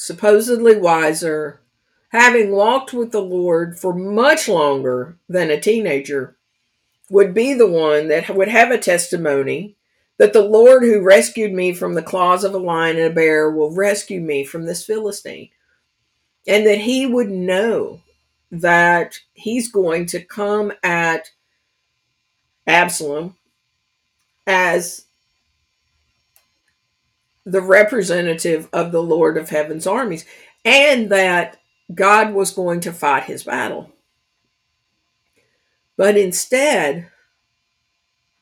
supposedly 0.00 0.76
wiser, 0.76 1.60
having 2.08 2.50
walked 2.50 2.94
with 2.94 3.12
the 3.12 3.20
Lord 3.20 3.78
for 3.78 3.92
much 3.92 4.48
longer 4.48 5.18
than 5.28 5.50
a 5.50 5.60
teenager, 5.60 6.36
would 7.10 7.34
be 7.34 7.52
the 7.52 7.66
one 7.66 8.08
that 8.08 8.34
would 8.34 8.48
have 8.48 8.70
a 8.70 8.78
testimony 8.78 9.76
that 10.16 10.32
the 10.32 10.42
Lord 10.42 10.82
who 10.82 11.02
rescued 11.02 11.52
me 11.52 11.74
from 11.74 11.94
the 11.94 12.02
claws 12.02 12.44
of 12.44 12.54
a 12.54 12.58
lion 12.58 12.96
and 12.96 13.06
a 13.06 13.14
bear 13.14 13.50
will 13.50 13.74
rescue 13.74 14.20
me 14.20 14.42
from 14.42 14.64
this 14.64 14.84
Philistine. 14.84 15.50
And 16.46 16.66
that 16.66 16.78
he 16.78 17.06
would 17.06 17.30
know 17.30 18.00
that 18.50 19.18
he's 19.34 19.70
going 19.70 20.06
to 20.06 20.24
come 20.24 20.72
at 20.82 21.30
Absalom 22.66 23.36
as 24.46 25.06
the 27.44 27.62
representative 27.62 28.68
of 28.72 28.92
the 28.92 29.02
Lord 29.02 29.36
of 29.36 29.48
Heaven's 29.48 29.86
armies, 29.86 30.24
and 30.64 31.10
that 31.10 31.58
God 31.94 32.34
was 32.34 32.50
going 32.52 32.80
to 32.80 32.92
fight 32.92 33.24
his 33.24 33.44
battle. 33.44 33.90
But 35.96 36.16
instead 36.16 37.08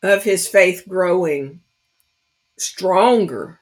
of 0.03 0.25
his 0.25 0.47
faith 0.47 0.85
growing 0.87 1.61
stronger 2.57 3.61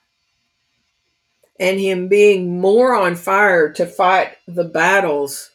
and 1.59 1.81
him 1.81 2.09
being 2.09 2.61
more 2.61 2.95
on 2.95 3.15
fire 3.15 3.73
to 3.73 3.87
fight 3.87 4.37
the 4.47 4.65
battles 4.65 5.51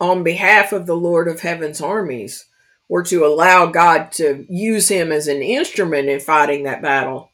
on 0.00 0.24
behalf 0.24 0.72
of 0.72 0.86
the 0.86 0.96
Lord 0.96 1.28
of 1.28 1.40
Heaven's 1.40 1.80
armies, 1.80 2.46
or 2.88 3.02
to 3.04 3.24
allow 3.24 3.66
God 3.66 4.12
to 4.12 4.44
use 4.48 4.88
him 4.88 5.12
as 5.12 5.28
an 5.28 5.40
instrument 5.40 6.08
in 6.08 6.20
fighting 6.20 6.64
that 6.64 6.82
battle, 6.82 7.30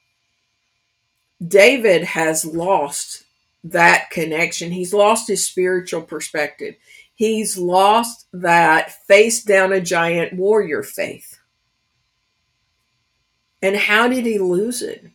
David 1.46 2.05
has 2.05 2.44
lost 2.44 3.24
that 3.64 4.11
connection. 4.11 4.72
He's 4.72 4.94
lost 4.94 5.29
his 5.29 5.46
spiritual 5.46 6.03
perspective. 6.03 6.74
He's 7.14 7.59
lost 7.59 8.27
that 8.33 8.92
face 9.07 9.42
down 9.42 9.72
a 9.72 9.81
giant 9.81 10.35
warrior 10.35 10.83
faith. 10.83 11.38
And 13.61 13.77
how 13.77 14.09
did 14.09 14.24
he 14.24 14.38
lose 14.38 14.83
it? 14.83 15.11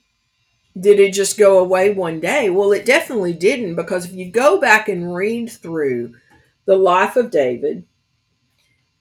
did 0.80 1.00
it 1.00 1.14
just 1.14 1.38
go 1.38 1.60
away 1.60 1.94
one 1.94 2.20
day? 2.20 2.50
Well, 2.50 2.72
it 2.72 2.86
definitely 2.86 3.34
didn't 3.34 3.76
because 3.76 4.06
if 4.06 4.14
you 4.14 4.32
go 4.32 4.60
back 4.60 4.90
and 4.90 5.14
read 5.14 5.52
through 5.52 6.16
the 6.66 6.76
life 6.76 7.16
of 7.16 7.32
David, 7.32 7.86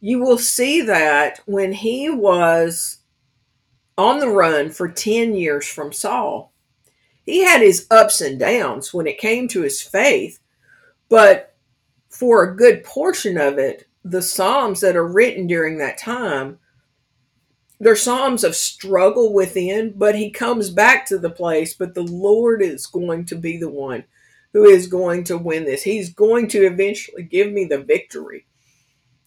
you 0.00 0.18
will 0.18 0.38
see 0.38 0.82
that 0.82 1.40
when 1.46 1.72
he 1.72 2.10
was 2.10 2.98
on 3.96 4.18
the 4.18 4.28
run 4.28 4.70
for 4.70 4.88
10 4.88 5.34
years 5.34 5.66
from 5.66 5.92
Saul, 5.92 6.51
he 7.24 7.44
had 7.44 7.60
his 7.60 7.86
ups 7.90 8.20
and 8.20 8.38
downs 8.38 8.92
when 8.92 9.06
it 9.06 9.18
came 9.18 9.48
to 9.48 9.62
his 9.62 9.80
faith, 9.80 10.40
but 11.08 11.54
for 12.08 12.42
a 12.42 12.56
good 12.56 12.84
portion 12.84 13.38
of 13.38 13.58
it, 13.58 13.88
the 14.04 14.22
Psalms 14.22 14.80
that 14.80 14.96
are 14.96 15.06
written 15.06 15.46
during 15.46 15.78
that 15.78 15.98
time 15.98 16.58
they're 17.82 17.96
psalms 17.96 18.44
of 18.44 18.54
struggle 18.54 19.32
within, 19.32 19.94
but 19.96 20.14
he 20.14 20.30
comes 20.30 20.70
back 20.70 21.04
to 21.06 21.18
the 21.18 21.30
place, 21.30 21.74
but 21.74 21.94
the 21.94 22.04
Lord 22.04 22.62
is 22.62 22.86
going 22.86 23.24
to 23.24 23.34
be 23.34 23.56
the 23.56 23.68
one 23.68 24.04
who 24.52 24.62
is 24.62 24.86
going 24.86 25.24
to 25.24 25.36
win 25.36 25.64
this. 25.64 25.82
He's 25.82 26.14
going 26.14 26.46
to 26.48 26.64
eventually 26.64 27.24
give 27.24 27.50
me 27.50 27.64
the 27.64 27.82
victory. 27.82 28.46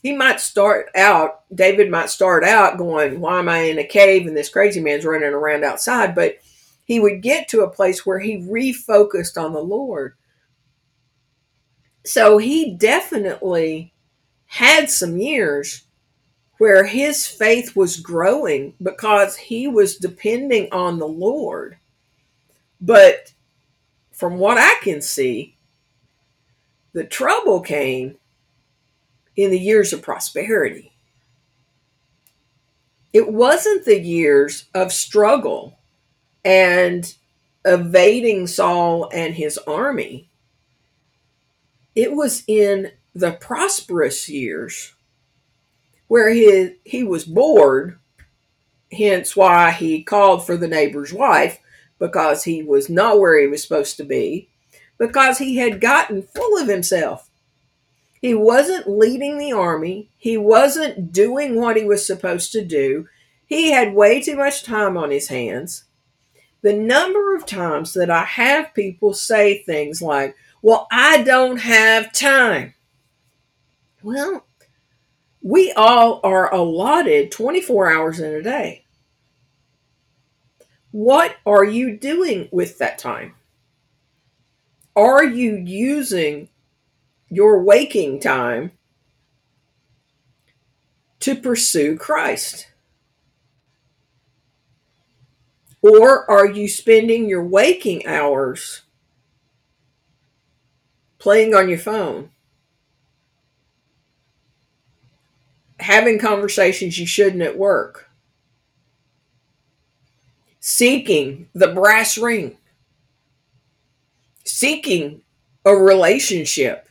He 0.02 0.16
might 0.16 0.40
start 0.40 0.86
out, 0.96 1.42
David 1.54 1.92
might 1.92 2.10
start 2.10 2.46
out 2.46 2.78
going, 2.78 3.20
Why 3.20 3.40
am 3.40 3.50
I 3.50 3.58
in 3.64 3.78
a 3.78 3.84
cave 3.84 4.26
and 4.26 4.38
this 4.38 4.48
crazy 4.48 4.80
man's 4.80 5.04
running 5.04 5.34
around 5.34 5.66
outside? 5.66 6.16
But 6.16 6.38
he 6.86 7.00
would 7.00 7.22
get 7.22 7.48
to 7.50 7.62
a 7.62 7.70
place 7.70 8.06
where 8.06 8.20
he 8.20 8.38
refocused 8.38 9.42
on 9.44 9.54
the 9.54 9.60
Lord. 9.60 10.14
So 12.06 12.38
he 12.38 12.76
definitely 12.76 13.94
had 14.46 14.90
some 14.90 15.18
years 15.18 15.84
where 16.60 16.86
his 16.86 17.28
faith 17.28 17.76
was 17.76 18.00
growing 18.00 18.76
because 18.82 19.36
he 19.36 19.68
was 19.68 19.98
depending 19.98 20.70
on 20.72 21.00
the 21.00 21.08
Lord. 21.08 21.78
But 22.80 23.34
from 24.12 24.38
what 24.38 24.58
I 24.58 24.76
can 24.82 25.02
see, 25.02 25.58
the 26.94 27.04
trouble 27.04 27.60
came 27.60 28.18
in 29.36 29.50
the 29.50 29.60
years 29.60 29.92
of 29.92 30.04
prosperity. 30.04 30.94
It 33.12 33.34
wasn't 33.34 33.86
the 33.86 34.00
years 34.00 34.66
of 34.74 34.94
struggle 34.94 35.80
and 36.46 37.16
evading 37.66 38.46
Saul 38.46 39.10
and 39.12 39.34
his 39.34 39.58
army. 39.58 40.30
It 41.96 42.14
was 42.14 42.44
in 42.48 42.92
the 43.16 43.32
prosperous 43.32 44.30
years 44.30 44.94
where 46.08 46.30
he, 46.30 46.76
he 46.84 47.04
was 47.04 47.26
bored, 47.26 47.98
hence 48.92 49.36
why 49.36 49.72
he 49.72 50.04
called 50.04 50.46
for 50.46 50.56
the 50.56 50.68
neighbor's 50.68 51.12
wife, 51.12 51.60
because 51.98 52.44
he 52.44 52.62
was 52.62 52.90
not 52.90 53.20
where 53.20 53.40
he 53.40 53.48
was 53.48 53.64
supposed 53.64 53.98
to 53.98 54.04
be, 54.04 54.48
because 55.00 55.40
he 55.40 55.58
had 55.58 55.82
gotten 55.82 56.22
full 56.22 56.62
of 56.62 56.68
himself. 56.68 57.30
He 58.22 58.36
wasn't 58.36 58.90
leading 58.90 59.38
the 59.38 59.54
army, 59.54 60.10
he 60.18 60.38
wasn't 60.38 61.12
doing 61.12 61.60
what 61.60 61.78
he 61.78 61.86
was 61.86 62.06
supposed 62.06 62.52
to 62.52 62.64
do. 62.64 63.08
He 63.48 63.72
had 63.72 63.94
way 63.94 64.22
too 64.22 64.36
much 64.36 64.64
time 64.64 64.98
on 64.98 65.12
his 65.12 65.30
hands. 65.30 65.85
The 66.62 66.74
number 66.74 67.36
of 67.36 67.46
times 67.46 67.94
that 67.94 68.10
I 68.10 68.24
have 68.24 68.74
people 68.74 69.14
say 69.14 69.64
things 69.64 70.02
like, 70.02 70.36
Well, 70.62 70.88
I 70.92 71.22
don't 71.24 71.58
have 71.58 72.12
time. 72.12 72.74
Well, 74.02 74.46
we 75.42 75.72
all 75.74 76.20
are 76.24 76.54
allotted 76.54 77.32
24 77.32 77.92
hours 77.92 78.20
in 78.20 78.34
a 78.34 78.42
day. 78.42 78.86
What 80.92 81.36
are 81.46 81.64
you 81.64 81.98
doing 81.98 82.50
with 82.52 82.78
that 82.80 82.98
time? 82.98 83.36
Are 84.96 85.24
you 85.24 85.56
using 85.58 86.50
your 87.30 87.62
waking 87.62 88.22
time 88.22 88.72
to 91.20 91.36
pursue 91.36 91.98
Christ? 91.98 92.68
Or 95.86 96.30
are 96.32 96.48
you 96.48 96.68
spending 96.68 97.30
your 97.30 97.44
waking 97.44 98.08
hours 98.08 98.82
playing 101.20 101.54
on 101.54 101.70
your 101.70 101.78
phone? 101.78 102.32
having 105.86 106.18
conversations 106.18 106.98
you 106.98 107.06
shouldn't 107.06 107.44
at 107.44 107.58
work, 107.58 108.10
seeking 110.60 111.48
the 111.54 111.68
brass 111.68 112.18
ring, 112.18 112.58
seeking 114.44 115.22
a 115.64 115.76
relationship 115.76 116.90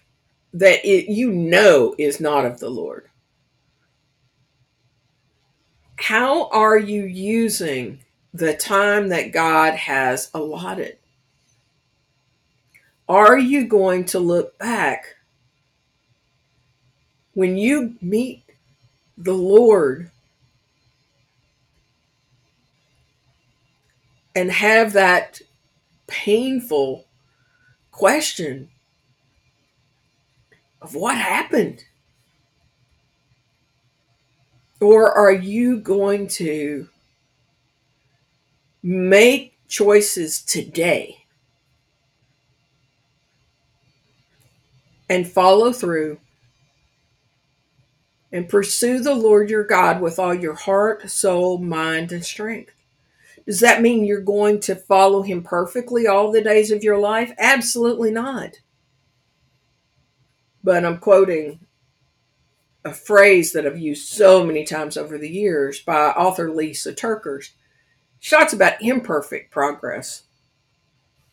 that 0.52 0.84
it, 0.84 1.10
you 1.10 1.32
know 1.32 1.94
is 1.98 2.20
not 2.20 2.46
of 2.46 2.60
the 2.60 2.68
Lord. 2.68 3.08
How 5.96 6.48
are 6.50 6.78
you 6.78 7.02
using 7.02 8.03
the 8.34 8.52
time 8.52 9.08
that 9.10 9.32
God 9.32 9.74
has 9.74 10.28
allotted? 10.34 10.98
Are 13.08 13.38
you 13.38 13.66
going 13.68 14.04
to 14.06 14.18
look 14.18 14.58
back 14.58 15.14
when 17.34 17.56
you 17.56 17.94
meet 18.02 18.42
the 19.16 19.34
Lord 19.34 20.10
and 24.34 24.50
have 24.50 24.94
that 24.94 25.40
painful 26.08 27.04
question 27.92 28.68
of 30.82 30.96
what 30.96 31.16
happened? 31.16 31.84
Or 34.80 35.12
are 35.12 35.32
you 35.32 35.78
going 35.78 36.26
to 36.28 36.88
make 38.86 39.56
choices 39.66 40.42
today 40.42 41.24
and 45.08 45.26
follow 45.26 45.72
through 45.72 46.20
and 48.30 48.46
pursue 48.46 49.00
the 49.00 49.14
Lord 49.14 49.48
your 49.48 49.64
God 49.64 50.02
with 50.02 50.18
all 50.18 50.34
your 50.34 50.54
heart, 50.54 51.08
soul, 51.08 51.56
mind, 51.56 52.12
and 52.12 52.22
strength. 52.22 52.72
Does 53.46 53.60
that 53.60 53.80
mean 53.80 54.04
you're 54.04 54.20
going 54.20 54.60
to 54.60 54.74
follow 54.74 55.22
him 55.22 55.42
perfectly 55.42 56.06
all 56.06 56.30
the 56.30 56.42
days 56.42 56.70
of 56.70 56.84
your 56.84 56.98
life? 56.98 57.32
Absolutely 57.38 58.10
not. 58.10 58.60
But 60.62 60.84
I'm 60.84 60.98
quoting 60.98 61.60
a 62.84 62.92
phrase 62.92 63.52
that 63.52 63.66
I've 63.66 63.78
used 63.78 64.08
so 64.08 64.44
many 64.44 64.64
times 64.64 64.98
over 64.98 65.16
the 65.16 65.30
years 65.30 65.80
by 65.80 66.10
author 66.10 66.50
Lisa 66.50 66.92
TerKeurst. 66.92 67.50
She 68.24 68.34
talks 68.34 68.54
about 68.54 68.80
imperfect 68.80 69.50
progress 69.50 70.22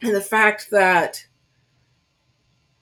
and 0.01 0.13
the 0.13 0.19
fact 0.19 0.71
that 0.71 1.25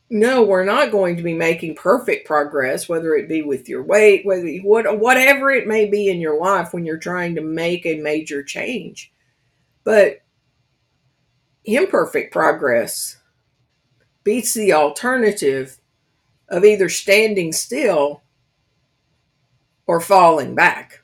no, 0.10 0.42
we're 0.42 0.66
not 0.66 0.90
going 0.90 1.16
to 1.18 1.22
be 1.22 1.36
making 1.36 1.76
perfect 1.76 2.26
progress, 2.26 2.90
whether 2.90 3.14
it 3.14 3.30
be 3.30 3.44
with 3.44 3.70
your 3.70 3.84
weight, 3.84 4.26
whether 4.26 4.48
what 4.64 4.98
whatever 4.98 5.52
it 5.52 5.68
may 5.68 5.88
be 5.88 6.10
in 6.10 6.20
your 6.20 6.40
life 6.40 6.74
when 6.74 6.88
you're 6.88 6.98
trying 6.98 7.36
to 7.36 7.42
make 7.42 7.86
a 7.86 8.02
major 8.02 8.42
change. 8.42 9.14
But 9.84 10.24
imperfect 11.64 12.34
progress 12.34 13.18
beats 14.24 14.56
the 14.56 14.74
alternative 14.74 15.80
of 16.48 16.66
either 16.66 16.90
standing 16.90 17.52
still 17.52 18.24
or 19.86 20.02
falling 20.02 20.56
back. 20.56 20.99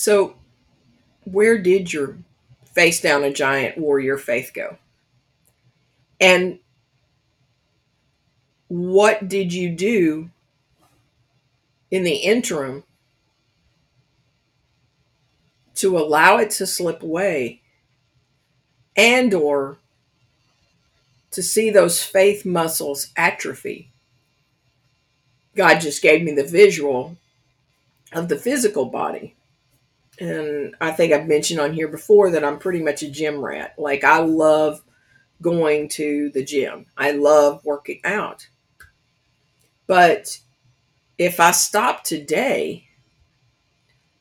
So, 0.00 0.36
where 1.24 1.58
did 1.58 1.92
your 1.92 2.16
face 2.72 3.02
down 3.02 3.22
a 3.22 3.30
giant 3.30 3.76
warrior 3.76 4.16
faith 4.16 4.52
go? 4.54 4.78
And 6.18 6.58
what 8.68 9.28
did 9.28 9.52
you 9.52 9.68
do 9.68 10.30
in 11.90 12.04
the 12.04 12.14
interim 12.14 12.84
to 15.74 15.98
allow 15.98 16.38
it 16.38 16.48
to 16.52 16.66
slip 16.66 17.02
away 17.02 17.60
and 18.96 19.34
or 19.34 19.76
to 21.32 21.42
see 21.42 21.68
those 21.68 22.02
faith 22.02 22.44
muscles 22.46 23.08
atrophy 23.16 23.90
god 25.54 25.80
just 25.80 26.02
gave 26.02 26.22
me 26.22 26.32
the 26.32 26.44
visual 26.44 27.16
of 28.12 28.28
the 28.28 28.36
physical 28.36 28.84
body 28.84 29.34
and 30.20 30.76
I 30.80 30.90
think 30.90 31.12
I've 31.12 31.26
mentioned 31.26 31.60
on 31.60 31.72
here 31.72 31.88
before 31.88 32.30
that 32.30 32.44
I'm 32.44 32.58
pretty 32.58 32.82
much 32.82 33.02
a 33.02 33.10
gym 33.10 33.40
rat. 33.40 33.74
Like 33.78 34.04
I 34.04 34.18
love 34.20 34.82
going 35.40 35.88
to 35.88 36.30
the 36.30 36.44
gym. 36.44 36.86
I 36.96 37.12
love 37.12 37.64
working 37.64 38.00
out. 38.04 38.46
But 39.86 40.38
if 41.16 41.40
I 41.40 41.52
stop 41.52 42.04
today, 42.04 42.84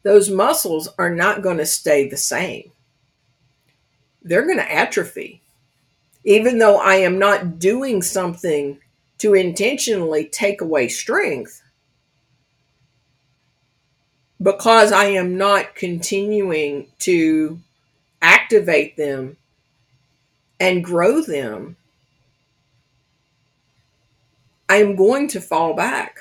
those 0.04 0.30
muscles 0.30 0.88
are 0.98 1.14
not 1.14 1.42
going 1.42 1.58
to 1.58 1.66
stay 1.66 2.08
the 2.08 2.18
same. 2.18 2.72
They're 4.22 4.46
going 4.46 4.58
to 4.58 4.72
atrophy. 4.72 5.42
Even 6.24 6.60
though 6.60 6.78
I 6.78 6.96
am 6.96 7.20
not 7.20 7.60
doing 7.60 8.02
something 8.02 8.80
to 9.18 9.34
intentionally 9.34 10.26
take 10.26 10.62
away 10.62 10.88
strength, 10.88 11.62
because 14.42 14.92
I 14.92 15.06
am 15.06 15.38
not 15.38 15.76
continuing 15.76 16.88
to 17.00 17.60
activate 18.22 18.96
them 18.98 19.38
and 20.60 20.84
grow 20.84 21.22
them, 21.22 21.76
I 24.68 24.78
am 24.78 24.96
going 24.96 25.28
to 25.30 25.42
fall 25.42 25.74
back. 25.74 26.20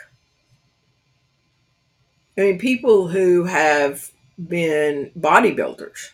I 2.36 2.42
mean, 2.42 2.58
people 2.58 3.08
who 3.08 3.44
have 3.44 4.10
been 4.38 5.10
bodybuilders 5.18 6.12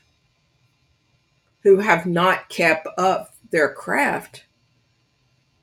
who 1.62 1.78
have 1.78 2.06
not 2.06 2.48
kept 2.48 2.86
up 2.98 3.34
their 3.50 3.72
craft, 3.72 4.44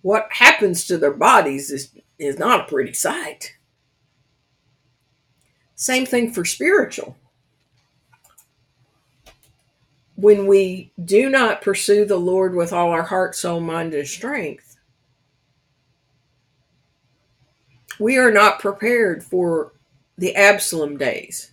what 0.02 0.28
happens 0.32 0.86
to 0.86 0.98
their 0.98 1.14
bodies 1.14 1.72
is, 1.72 1.92
is 2.18 2.40
not 2.40 2.62
a 2.62 2.68
pretty 2.68 2.94
sight. 2.94 3.56
Same 5.82 6.06
thing 6.06 6.32
for 6.32 6.46
spiritual. 6.46 7.18
When 10.14 10.46
we 10.46 10.92
do 11.04 11.28
not 11.28 11.64
pursue 11.64 12.06
the 12.06 12.20
Lord 12.20 12.54
with 12.54 12.72
all 12.72 12.92
our 12.92 13.02
heart, 13.02 13.36
soul, 13.36 13.60
mind, 13.62 13.96
and 13.96 14.08
strength, 14.08 14.78
we 18.00 18.16
are 18.20 18.30
not 18.30 18.60
prepared 18.60 19.24
for 19.24 19.74
the 20.20 20.36
Absalom 20.36 20.98
days. 20.98 21.52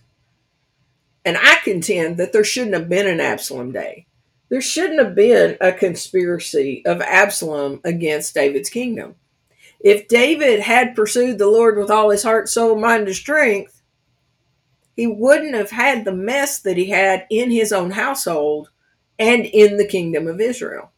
And 1.25 1.35
I 1.35 1.55
contend 1.63 2.17
that 2.17 2.31
there 2.31 2.43
shouldn't 2.43 2.75
have 2.75 2.87
been 2.87 3.07
an 3.07 3.19
Absalom 3.19 3.71
day. 3.71 4.05
There 4.49 4.61
shouldn't 4.61 4.99
have 4.99 5.15
been 5.15 5.57
a 5.59 5.71
conspiracy 5.71 6.85
of 6.85 7.01
Absalom 7.01 7.81
against 7.83 8.35
David's 8.35 8.69
kingdom. 8.69 9.15
If 9.79 10.07
David 10.07 10.59
had 10.59 10.95
pursued 10.95 11.39
the 11.39 11.47
Lord 11.47 11.79
with 11.79 11.89
all 11.89 12.11
his 12.11 12.21
heart, 12.21 12.47
soul, 12.47 12.77
mind, 12.77 13.07
and 13.07 13.15
strength, 13.15 13.78
he 14.99 15.07
wouldn't 15.07 15.55
have 15.55 15.71
had 15.71 16.03
the 16.03 16.11
mess 16.11 16.59
that 16.59 16.75
he 16.77 16.89
had 16.89 17.25
in 17.29 17.51
his 17.51 17.71
own 17.71 17.91
household 17.91 18.69
and 19.17 19.45
in 19.45 19.77
the 19.77 19.87
kingdom 19.87 20.27
of 20.27 20.41
Israel. 20.41 20.91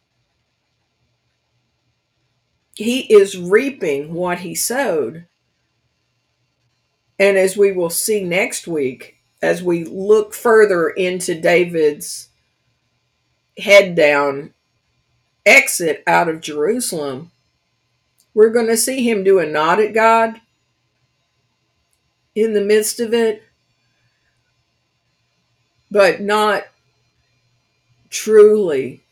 He 2.74 3.00
is 3.12 3.38
reaping 3.38 4.12
what 4.12 4.40
he 4.40 4.54
sowed 4.54 5.26
and 7.22 7.38
as 7.38 7.56
we 7.56 7.70
will 7.70 7.90
see 7.90 8.24
next 8.24 8.66
week, 8.66 9.18
as 9.40 9.62
we 9.62 9.84
look 9.84 10.34
further 10.34 10.88
into 10.88 11.40
David's 11.40 12.30
head 13.56 13.94
down 13.94 14.54
exit 15.46 16.02
out 16.08 16.28
of 16.28 16.40
Jerusalem, 16.40 17.30
we're 18.34 18.50
going 18.50 18.66
to 18.66 18.76
see 18.76 19.08
him 19.08 19.22
do 19.22 19.38
a 19.38 19.46
nod 19.46 19.78
at 19.78 19.94
God 19.94 20.40
in 22.34 22.54
the 22.54 22.60
midst 22.60 22.98
of 22.98 23.14
it, 23.14 23.44
but 25.92 26.20
not 26.20 26.64
truly 28.10 29.02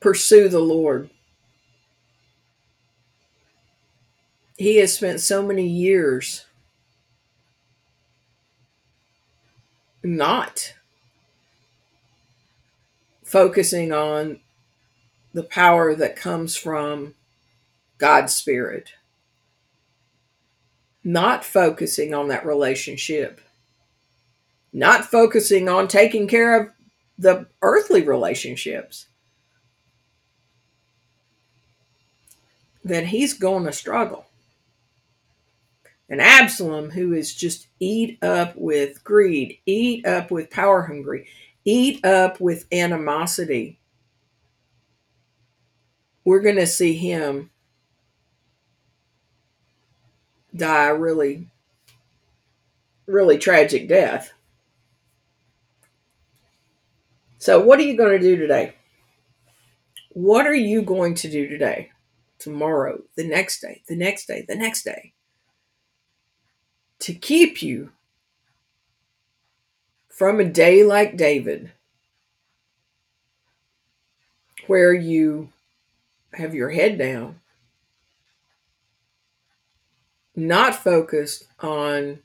pursue 0.00 0.48
the 0.48 0.58
Lord. 0.58 1.10
he 4.62 4.76
has 4.76 4.94
spent 4.94 5.20
so 5.20 5.44
many 5.44 5.66
years 5.66 6.46
not 10.04 10.74
focusing 13.24 13.92
on 13.92 14.38
the 15.32 15.42
power 15.42 15.96
that 15.96 16.14
comes 16.14 16.54
from 16.54 17.14
God's 17.98 18.36
Spirit, 18.36 18.92
not 21.04 21.44
focusing 21.44 22.14
on 22.14 22.28
that 22.28 22.46
relationship, 22.46 23.40
not 24.72 25.04
focusing 25.04 25.68
on 25.68 25.88
taking 25.88 26.26
care 26.26 26.60
of 26.60 26.68
the 27.18 27.46
earthly 27.60 28.02
relationships, 28.02 29.06
then 32.84 33.06
he's 33.06 33.34
going 33.34 33.64
to 33.64 33.72
struggle 33.72 34.26
and 36.12 36.20
Absalom, 36.20 36.90
who 36.90 37.14
is 37.14 37.34
just 37.34 37.68
eat 37.80 38.22
up 38.22 38.54
with 38.54 39.02
greed, 39.02 39.56
eat 39.64 40.04
up 40.04 40.30
with 40.30 40.50
power 40.50 40.82
hungry, 40.82 41.26
eat 41.64 42.04
up 42.04 42.38
with 42.38 42.66
animosity. 42.70 43.78
We're 46.22 46.42
going 46.42 46.56
to 46.56 46.66
see 46.66 46.92
him 46.98 47.48
die 50.54 50.86
a 50.86 50.94
really, 50.94 51.48
really 53.06 53.38
tragic 53.38 53.88
death. 53.88 54.32
So, 57.38 57.60
what 57.60 57.78
are 57.78 57.82
you 57.82 57.96
going 57.96 58.12
to 58.12 58.24
do 58.24 58.36
today? 58.36 58.74
What 60.10 60.46
are 60.46 60.54
you 60.54 60.82
going 60.82 61.14
to 61.16 61.30
do 61.30 61.48
today, 61.48 61.90
tomorrow, 62.38 63.02
the 63.16 63.26
next 63.26 63.60
day, 63.60 63.82
the 63.88 63.96
next 63.96 64.26
day, 64.26 64.44
the 64.46 64.54
next 64.54 64.84
day? 64.84 65.12
to 67.02 67.12
keep 67.12 67.60
you 67.62 67.90
from 70.08 70.38
a 70.38 70.44
day 70.44 70.84
like 70.84 71.16
David, 71.16 71.72
where 74.68 74.94
you 74.94 75.48
have 76.34 76.54
your 76.54 76.70
head 76.70 76.96
down, 76.96 77.40
not 80.34 80.74
focused 80.74 81.44
on 81.60 82.20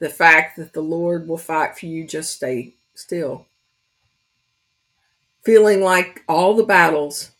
the 0.00 0.08
fact 0.08 0.56
that 0.56 0.72
the 0.72 0.82
Lord 0.82 1.26
will 1.28 1.38
fight 1.38 1.78
for 1.78 1.86
you, 1.86 2.06
just 2.06 2.34
stay 2.34 2.74
still. 2.94 3.46
Feeling 5.44 5.82
like 5.82 6.22
all 6.28 6.54
the 6.54 6.64
battles 6.64 7.30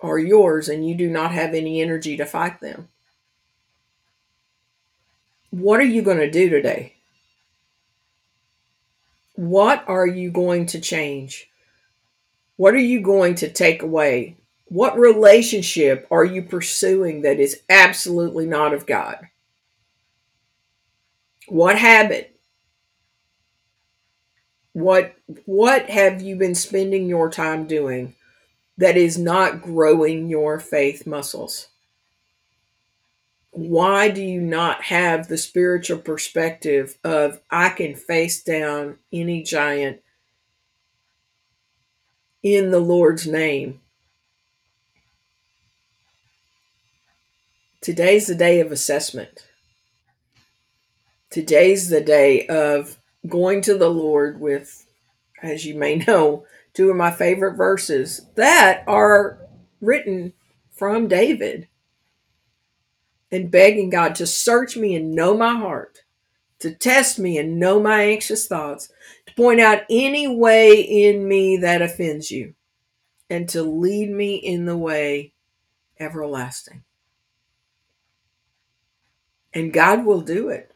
are 0.00 0.18
yours 0.18 0.68
and 0.68 0.88
you 0.88 0.94
do 0.94 1.10
not 1.10 1.32
have 1.32 1.54
any 1.54 1.80
energy 1.80 2.16
to 2.16 2.24
fight 2.24 2.60
them. 2.60 2.88
What 5.50 5.80
are 5.80 5.84
you 5.84 6.02
going 6.02 6.18
to 6.18 6.30
do 6.30 6.48
today? 6.48 6.94
What 9.34 9.84
are 9.88 10.06
you 10.06 10.30
going 10.30 10.66
to 10.66 10.80
change? 10.80 11.48
What 12.56 12.74
are 12.74 12.78
you 12.78 13.00
going 13.00 13.36
to 13.36 13.50
take 13.50 13.82
away? 13.82 14.36
What 14.70 14.98
relationship 14.98 16.06
are 16.10 16.24
you 16.24 16.42
pursuing 16.42 17.22
that 17.22 17.38
is 17.38 17.60
absolutely 17.68 18.46
not 18.46 18.72
of 18.72 18.86
God? 18.86 19.28
What 21.48 21.78
habit? 21.78 22.40
What 24.72 25.14
what 25.44 25.90
have 25.90 26.22
you 26.22 26.36
been 26.36 26.54
spending 26.54 27.06
your 27.06 27.30
time 27.30 27.66
doing 27.66 28.14
that 28.78 28.96
is 28.96 29.18
not 29.18 29.60
growing 29.60 30.28
your 30.28 30.58
faith 30.58 31.06
muscles? 31.06 31.68
why 33.52 34.08
do 34.08 34.22
you 34.22 34.40
not 34.40 34.84
have 34.84 35.28
the 35.28 35.38
spiritual 35.38 35.98
perspective 35.98 36.96
of 37.02 37.40
I 37.50 37.70
can 37.70 37.94
face 37.94 38.42
down 38.42 38.98
any 39.12 39.42
giant 39.42 40.00
in 42.42 42.70
the 42.70 42.80
Lord's 42.80 43.26
name? 43.26 43.80
Today's 47.80 48.26
the 48.26 48.34
day 48.34 48.60
of 48.60 48.70
assessment. 48.70 49.46
Today's 51.30 51.88
the 51.88 52.02
day 52.02 52.46
of 52.46 52.98
going 53.26 53.62
to 53.62 53.78
the 53.78 53.88
Lord 53.88 54.38
with, 54.38 54.86
as 55.42 55.64
you 55.64 55.74
may 55.76 55.96
know, 55.96 56.44
two 56.74 56.90
of 56.90 56.96
my 56.96 57.10
favorite 57.10 57.56
verses 57.56 58.26
that 58.34 58.84
are 58.86 59.38
written 59.80 60.34
from 60.70 61.08
David 61.08 61.68
and 63.32 63.50
begging 63.50 63.88
God 63.88 64.14
to 64.16 64.26
search 64.26 64.76
me 64.76 64.94
and 64.94 65.14
know 65.14 65.34
my 65.34 65.54
heart, 65.54 66.02
to 66.58 66.74
test 66.74 67.18
me 67.18 67.38
and 67.38 67.58
know 67.58 67.80
my 67.80 68.02
anxious 68.02 68.46
thoughts, 68.46 68.92
to 69.26 69.34
point 69.34 69.58
out 69.58 69.84
any 69.88 70.28
way 70.28 70.82
in 70.82 71.26
me 71.26 71.56
that 71.56 71.80
offends 71.80 72.30
you, 72.30 72.52
and 73.30 73.48
to 73.48 73.62
lead 73.62 74.10
me 74.10 74.34
in 74.34 74.66
the 74.66 74.76
way 74.76 75.32
everlasting. 75.98 76.82
And 79.52 79.72
God 79.72 80.04
will 80.04 80.20
do 80.20 80.48
it. 80.48 80.72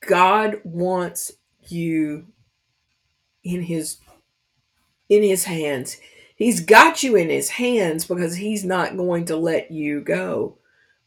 God 0.00 0.60
wants 0.64 1.32
you 1.68 2.26
in 3.44 3.62
his 3.62 3.98
in 5.08 5.22
his 5.22 5.44
hands. 5.44 5.98
He's 6.34 6.60
got 6.60 7.02
you 7.02 7.14
in 7.16 7.28
his 7.28 7.50
hands 7.50 8.04
because 8.06 8.36
he's 8.36 8.64
not 8.64 8.96
going 8.96 9.26
to 9.26 9.36
let 9.36 9.70
you 9.70 10.00
go 10.00 10.58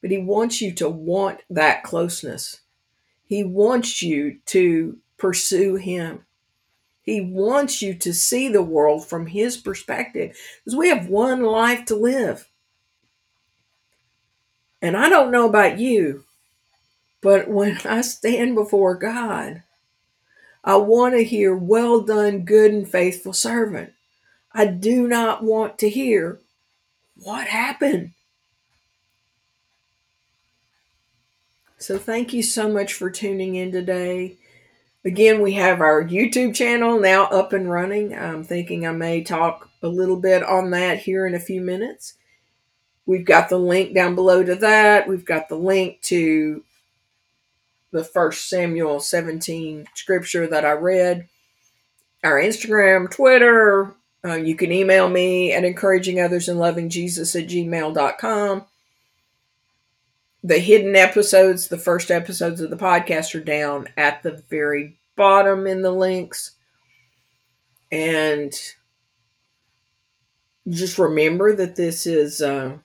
but 0.06 0.12
He 0.12 0.20
wants 0.20 0.62
you 0.62 0.72
to 0.74 0.88
want 0.88 1.42
that 1.50 1.82
closeness. 1.82 2.62
He 3.24 3.44
wants 3.44 4.04
you 4.04 4.38
to 4.46 5.00
pursue 5.18 5.78
Him. 5.78 6.28
He 7.02 7.22
wants 7.22 7.82
you 7.82 7.96
to 7.96 8.14
see 8.14 8.48
the 8.48 8.62
world 8.62 9.08
from 9.08 9.26
His 9.26 9.58
perspective 9.58 10.38
because 10.64 10.78
we 10.78 10.90
have 10.90 11.08
one 11.08 11.42
life 11.42 11.86
to 11.86 11.96
live. 11.96 12.48
And 14.86 14.96
I 14.96 15.10
don't 15.10 15.32
know 15.32 15.50
about 15.50 15.80
you, 15.80 16.26
but 17.20 17.50
when 17.50 17.80
I 17.86 18.02
stand 18.02 18.54
before 18.54 18.94
God, 18.94 19.64
I 20.64 20.76
want 20.76 21.16
to 21.16 21.24
hear, 21.24 21.56
Well 21.56 22.02
done, 22.02 22.46
good 22.46 22.72
and 22.72 22.88
faithful 22.88 23.34
servant. 23.34 23.94
I 24.54 24.68
do 24.68 25.08
not 25.08 25.44
want 25.44 25.80
to 25.80 25.90
hear, 25.90 26.40
What 27.16 27.48
happened? 27.48 28.12
So, 31.80 31.98
thank 31.98 32.32
you 32.32 32.44
so 32.44 32.70
much 32.70 32.94
for 32.94 33.10
tuning 33.10 33.56
in 33.56 33.72
today. 33.72 34.38
Again, 35.04 35.42
we 35.42 35.54
have 35.54 35.82
our 35.82 36.04
YouTube 36.04 36.54
channel 36.54 37.00
now 37.00 37.24
up 37.26 37.54
and 37.54 37.72
running. 37.72 38.16
I'm 38.16 38.44
thinking 38.44 38.86
I 38.86 38.92
may 38.92 39.24
talk 39.24 39.68
a 39.82 39.88
little 39.88 40.18
bit 40.18 40.44
on 40.44 40.70
that 40.70 41.00
here 41.00 41.26
in 41.26 41.34
a 41.34 41.40
few 41.40 41.62
minutes. 41.62 42.14
We've 43.06 43.26
got 43.26 43.50
the 43.50 43.60
link 43.60 43.94
down 43.94 44.16
below 44.16 44.44
to 44.44 44.56
that. 44.56 45.08
We've 45.08 45.26
got 45.26 45.48
the 45.48 45.58
link 45.58 46.02
to 46.04 46.64
the 47.92 48.04
first 48.04 48.50
Samuel 48.50 49.00
17 49.00 49.88
scripture 49.94 50.48
that 50.48 50.66
I 50.66 50.72
read. 50.72 51.28
Our 52.24 52.40
Instagram, 52.40 53.10
Twitter. 53.10 53.94
Uh, 54.24 54.34
you 54.34 54.56
can 54.56 54.72
email 54.72 55.08
me 55.08 55.54
at 55.54 55.64
encouraging 55.64 56.20
others 56.20 56.50
and 56.50 56.60
loving 56.60 56.90
Jesus 56.90 57.36
at 57.36 57.48
gmail.com. 57.48 58.66
The 60.44 60.60
hidden 60.60 60.96
episodes, 60.96 61.68
the 61.68 61.78
first 61.78 62.10
episodes 62.10 62.60
of 62.60 62.70
the 62.72 62.76
podcast 62.76 63.36
are 63.36 63.44
down 63.44 63.88
at 63.96 64.24
the 64.24 64.44
very 64.50 64.98
bottom 65.16 65.68
in 65.68 65.84
the 65.84 65.92
links. 65.92 66.52
And 67.92 68.52
just 70.68 70.98
remember 70.98 71.56
that 71.56 71.76
this 71.76 72.08
is 72.08 72.42
uh, 72.42 72.78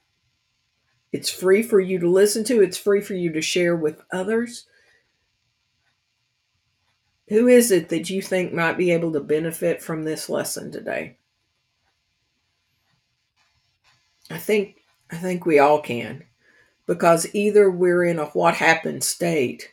it's 1.13 1.31
free 1.31 1.63
for 1.63 1.81
you 1.81 1.99
to 1.99 2.09
listen 2.09 2.45
to, 2.45 2.63
it's 2.63 2.79
free 2.79 3.01
for 3.01 3.15
you 3.15 3.33
to 3.33 3.43
share 3.43 3.75
with 3.75 4.01
others. 4.13 4.67
Who 7.29 7.47
is 7.47 7.71
it 7.71 7.89
that 7.91 8.11
you 8.11 8.23
think 8.23 8.53
might 8.53 8.77
be 8.77 8.91
able 8.91 9.13
to 9.13 9.21
benefit 9.21 9.83
from 9.83 10.05
this 10.05 10.29
lesson 10.29 10.73
today? 10.73 11.17
I 14.31 14.39
think 14.39 14.83
I 15.11 15.17
think 15.17 15.45
we 15.45 15.59
all 15.59 15.81
can 15.81 16.25
because 16.87 17.33
either 17.35 17.71
we're 17.71 18.05
in 18.05 18.19
a 18.19 18.27
what 18.27 18.55
happened 18.55 19.05
state 19.05 19.73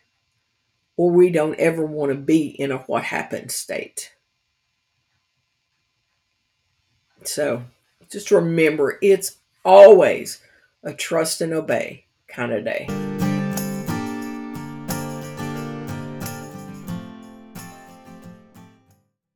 or 0.97 1.11
we 1.11 1.29
don't 1.31 1.59
ever 1.59 1.85
want 1.85 2.11
to 2.11 2.17
be 2.17 2.47
in 2.47 2.71
a 2.71 2.77
what 2.79 3.03
happened 3.03 3.51
state. 3.51 4.13
So 7.23 7.63
just 8.09 8.31
remember 8.31 8.97
it's 9.01 9.37
always 9.65 10.41
a 10.83 10.93
trust 10.93 11.41
and 11.41 11.53
obey 11.53 12.05
kind 12.27 12.51
of 12.51 12.63
day. 12.63 12.87